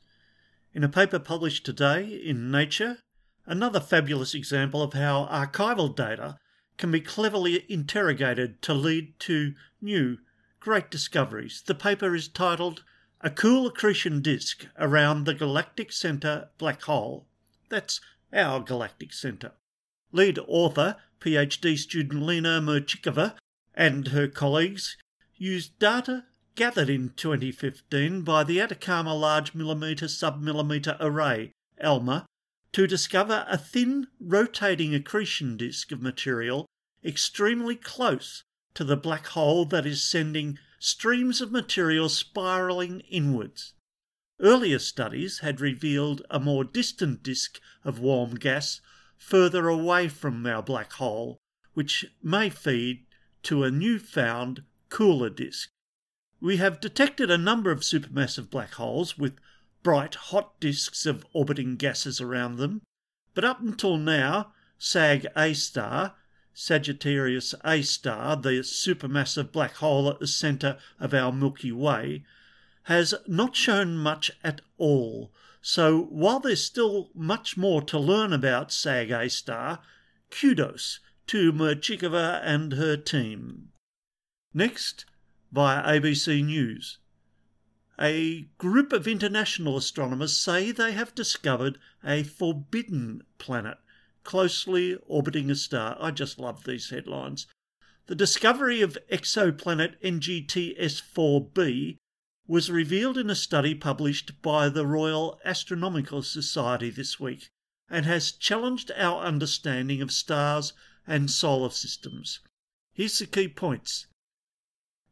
In 0.73 0.83
a 0.83 0.89
paper 0.89 1.19
published 1.19 1.65
today 1.65 2.05
in 2.05 2.51
Nature, 2.51 2.99
another 3.45 3.79
fabulous 3.79 4.33
example 4.33 4.81
of 4.81 4.93
how 4.93 5.25
archival 5.25 5.93
data 5.93 6.37
can 6.77 6.91
be 6.91 7.01
cleverly 7.01 7.65
interrogated 7.69 8.61
to 8.61 8.73
lead 8.73 9.19
to 9.19 9.53
new, 9.81 10.17
great 10.59 10.89
discoveries. 10.89 11.61
The 11.65 11.75
paper 11.75 12.15
is 12.15 12.27
titled 12.27 12.83
a 13.23 13.29
cool 13.29 13.67
accretion 13.67 14.21
disk 14.21 14.65
around 14.77 15.25
the 15.25 15.33
galactic 15.33 15.91
center 15.91 16.49
black 16.57 16.81
hole. 16.83 17.27
That's 17.69 18.01
our 18.33 18.59
galactic 18.59 19.13
center. 19.13 19.51
Lead 20.11 20.39
author, 20.47 20.97
PhD 21.19 21.77
student 21.77 22.23
Lena 22.23 22.59
Murchikova, 22.59 23.35
and 23.75 24.09
her 24.09 24.27
colleagues 24.27 24.97
used 25.37 25.77
data 25.79 26.25
gathered 26.55 26.89
in 26.89 27.09
2015 27.15 28.23
by 28.23 28.43
the 28.43 28.59
Atacama 28.59 29.13
Large 29.13 29.53
Millimeter 29.53 30.07
Submillimeter 30.07 30.97
Array, 30.99 31.51
ALMA, 31.79 32.25
to 32.73 32.87
discover 32.87 33.45
a 33.47 33.57
thin, 33.57 34.07
rotating 34.19 34.95
accretion 34.95 35.57
disk 35.57 35.91
of 35.91 36.01
material 36.01 36.65
extremely 37.03 37.75
close 37.75 38.43
to 38.73 38.83
the 38.83 38.97
black 38.97 39.27
hole 39.27 39.65
that 39.65 39.85
is 39.85 40.03
sending 40.03 40.57
streams 40.83 41.41
of 41.41 41.51
material 41.51 42.09
spiralling 42.09 43.01
inwards. 43.01 43.73
Earlier 44.39 44.79
studies 44.79 45.39
had 45.39 45.61
revealed 45.61 46.23
a 46.31 46.39
more 46.39 46.63
distant 46.63 47.21
disk 47.21 47.59
of 47.83 47.99
warm 47.99 48.33
gas 48.33 48.81
further 49.15 49.67
away 49.67 50.07
from 50.07 50.43
our 50.47 50.63
black 50.63 50.93
hole, 50.93 51.37
which 51.75 52.07
may 52.23 52.49
feed 52.49 53.05
to 53.43 53.63
a 53.63 53.69
new-found 53.69 54.63
cooler 54.89 55.29
disk. 55.29 55.69
We 56.39 56.57
have 56.57 56.81
detected 56.81 57.29
a 57.29 57.37
number 57.37 57.69
of 57.69 57.81
supermassive 57.81 58.49
black 58.49 58.73
holes 58.73 59.19
with 59.19 59.37
bright 59.83 60.15
hot 60.15 60.59
disks 60.59 61.05
of 61.05 61.27
orbiting 61.31 61.75
gases 61.75 62.19
around 62.19 62.55
them, 62.57 62.81
but 63.35 63.45
up 63.45 63.61
until 63.61 63.97
now, 63.97 64.53
SAG 64.79 65.27
A 65.35 65.53
star 65.53 66.15
Sagittarius 66.53 67.55
A 67.63 67.81
star, 67.81 68.35
the 68.35 68.61
supermassive 68.61 69.51
black 69.51 69.75
hole 69.75 70.09
at 70.09 70.19
the 70.19 70.27
centre 70.27 70.77
of 70.99 71.13
our 71.13 71.31
Milky 71.31 71.71
Way, 71.71 72.25
has 72.83 73.13
not 73.27 73.55
shown 73.55 73.95
much 73.95 74.31
at 74.43 74.61
all. 74.77 75.31
So 75.61 76.01
while 76.03 76.39
there's 76.39 76.63
still 76.63 77.09
much 77.13 77.55
more 77.55 77.81
to 77.83 77.97
learn 77.97 78.33
about 78.33 78.71
SAG 78.71 79.11
A 79.11 79.29
star, 79.29 79.79
kudos 80.29 80.99
to 81.27 81.53
Murchikova 81.53 82.41
and 82.43 82.73
her 82.73 82.97
team. 82.97 83.69
Next, 84.53 85.05
via 85.51 85.81
ABC 85.83 86.43
News. 86.43 86.97
A 87.99 88.47
group 88.57 88.91
of 88.91 89.07
international 89.07 89.77
astronomers 89.77 90.37
say 90.37 90.71
they 90.71 90.91
have 90.91 91.13
discovered 91.13 91.77
a 92.03 92.23
forbidden 92.23 93.21
planet 93.37 93.77
closely 94.23 94.97
orbiting 95.07 95.49
a 95.49 95.55
star. 95.55 95.97
I 95.99 96.11
just 96.11 96.39
love 96.39 96.63
these 96.63 96.89
headlines. 96.89 97.47
The 98.07 98.15
discovery 98.15 98.81
of 98.81 98.97
exoplanet 99.11 100.01
NGTS 100.03 101.01
4b 101.15 101.97
was 102.47 102.69
revealed 102.69 103.17
in 103.17 103.29
a 103.29 103.35
study 103.35 103.73
published 103.73 104.41
by 104.41 104.67
the 104.67 104.85
Royal 104.85 105.39
Astronomical 105.45 106.21
Society 106.21 106.89
this 106.89 107.19
week, 107.19 107.49
and 107.89 108.05
has 108.05 108.31
challenged 108.31 108.91
our 108.97 109.23
understanding 109.23 110.01
of 110.01 110.11
stars 110.11 110.73
and 111.07 111.31
solar 111.31 111.69
systems. 111.69 112.39
Here's 112.93 113.19
the 113.19 113.25
key 113.25 113.47
points. 113.47 114.07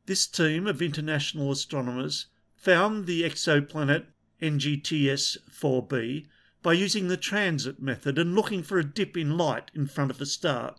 This 0.06 0.28
team 0.28 0.68
of 0.68 0.82
international 0.82 1.52
astronomers 1.52 2.28
found 2.56 3.06
the 3.06 3.24
exoplanet 3.24 4.08
NGTS 4.42 5.38
4b 5.50 6.26
by 6.62 6.74
using 6.74 7.08
the 7.08 7.18
transit 7.18 7.82
method 7.82 8.18
and 8.18 8.36
looking 8.36 8.64
for 8.64 8.78
a 8.78 8.84
dip 8.84 9.16
in 9.16 9.38
light 9.38 9.72
in 9.74 9.88
front 9.88 10.12
of 10.12 10.18
the 10.18 10.26
star. 10.26 10.76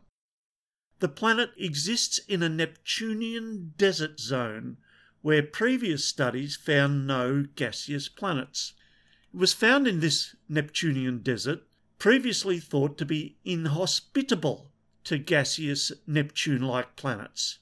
The 0.98 1.08
planet 1.08 1.50
exists 1.56 2.18
in 2.28 2.42
a 2.42 2.48
Neptunian 2.48 3.72
desert 3.78 4.20
zone 4.20 4.76
where 5.22 5.42
previous 5.42 6.04
studies 6.04 6.56
found 6.56 7.06
no 7.06 7.46
gaseous 7.56 8.08
planets. 8.08 8.74
It 9.32 9.38
was 9.38 9.52
found 9.52 9.86
in 9.86 10.00
this 10.00 10.34
Neptunian 10.48 11.20
desert, 11.20 11.62
previously 11.98 12.58
thought 12.58 12.98
to 12.98 13.04
be 13.04 13.36
inhospitable 13.44 14.72
to 15.04 15.18
gaseous 15.18 15.92
Neptune 16.06 16.62
like 16.62 16.96
planets, 16.96 17.58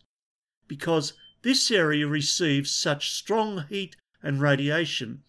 because 0.66 1.12
this 1.42 1.70
area 1.70 2.06
receives 2.06 2.70
such 2.70 3.12
strong 3.12 3.66
heat 3.68 3.96
and 4.22 4.40
radiation, 4.40 5.22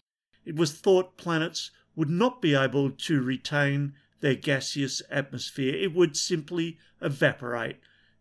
it 0.44 0.56
was 0.56 0.72
thought 0.72 1.16
planets 1.16 1.70
would 2.00 2.08
not 2.08 2.40
be 2.40 2.54
able 2.54 2.90
to 2.90 3.20
retain 3.20 3.92
their 4.20 4.34
gaseous 4.34 5.02
atmosphere. 5.10 5.74
It 5.74 5.92
would 5.92 6.16
simply 6.16 6.78
evaporate, 7.02 7.76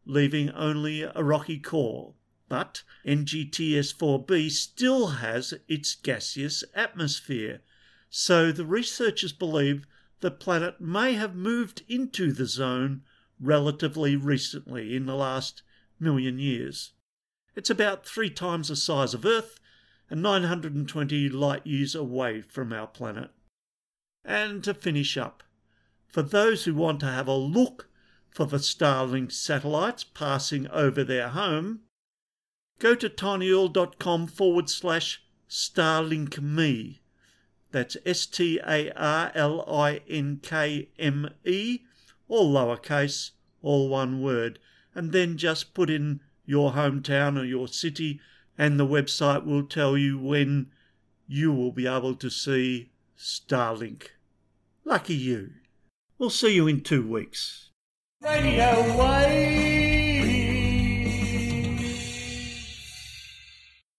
leaving 0.05 0.49
only 0.49 1.03
a 1.03 1.23
rocky 1.23 1.59
core. 1.59 2.13
But 2.49 2.83
NGTS 3.05 3.95
4b 3.95 4.51
still 4.51 5.07
has 5.07 5.53
its 5.69 5.95
gaseous 5.95 6.65
atmosphere, 6.75 7.61
so 8.09 8.51
the 8.51 8.65
researchers 8.65 9.31
believe 9.31 9.87
the 10.19 10.29
planet 10.29 10.81
may 10.81 11.13
have 11.13 11.33
moved 11.33 11.83
into 11.87 12.33
the 12.33 12.47
zone 12.47 13.03
relatively 13.39 14.17
recently 14.17 14.93
in 14.93 15.05
the 15.05 15.15
last 15.15 15.61
million 16.01 16.37
years. 16.37 16.91
It's 17.55 17.69
about 17.69 18.05
three 18.05 18.29
times 18.29 18.67
the 18.67 18.75
size 18.75 19.13
of 19.13 19.25
Earth 19.25 19.57
and 20.09 20.21
920 20.21 21.29
light 21.29 21.65
years 21.65 21.95
away 21.95 22.41
from 22.41 22.73
our 22.73 22.87
planet. 22.87 23.31
And 24.29 24.63
to 24.65 24.75
finish 24.75 25.17
up, 25.17 25.41
for 26.05 26.21
those 26.21 26.65
who 26.65 26.75
want 26.75 26.99
to 26.99 27.07
have 27.07 27.27
a 27.27 27.33
look 27.33 27.89
for 28.29 28.45
the 28.45 28.57
Starlink 28.57 29.31
satellites 29.31 30.03
passing 30.03 30.67
over 30.67 31.03
their 31.03 31.29
home, 31.29 31.79
go 32.77 32.93
to 32.93 33.09
tinyurl.com 33.09 34.27
forward 34.27 34.69
slash 34.69 35.23
Starlink 35.49 36.39
me. 36.43 37.01
That's 37.71 37.97
S 38.05 38.27
T 38.27 38.59
A 38.67 38.91
R 38.91 39.31
L 39.33 39.67
I 39.67 40.01
N 40.07 40.39
K 40.43 40.89
M 40.99 41.31
E, 41.43 41.79
all 42.27 42.53
lowercase, 42.53 43.31
all 43.63 43.89
one 43.89 44.21
word, 44.21 44.59
and 44.93 45.11
then 45.11 45.37
just 45.37 45.73
put 45.73 45.89
in 45.89 46.19
your 46.45 46.73
hometown 46.73 47.35
or 47.35 47.45
your 47.45 47.67
city, 47.67 48.19
and 48.59 48.79
the 48.79 48.85
website 48.85 49.43
will 49.43 49.63
tell 49.63 49.97
you 49.97 50.19
when 50.19 50.67
you 51.27 51.51
will 51.51 51.71
be 51.71 51.87
able 51.87 52.13
to 52.13 52.29
see 52.29 52.91
Starlink. 53.17 54.09
Lucky 54.85 55.15
you. 55.15 55.51
We'll 56.17 56.29
see 56.29 56.53
you 56.55 56.67
in 56.67 56.81
two 56.81 57.07
weeks. 57.07 57.69
Radio 58.21 58.97
Wave. 58.97 59.88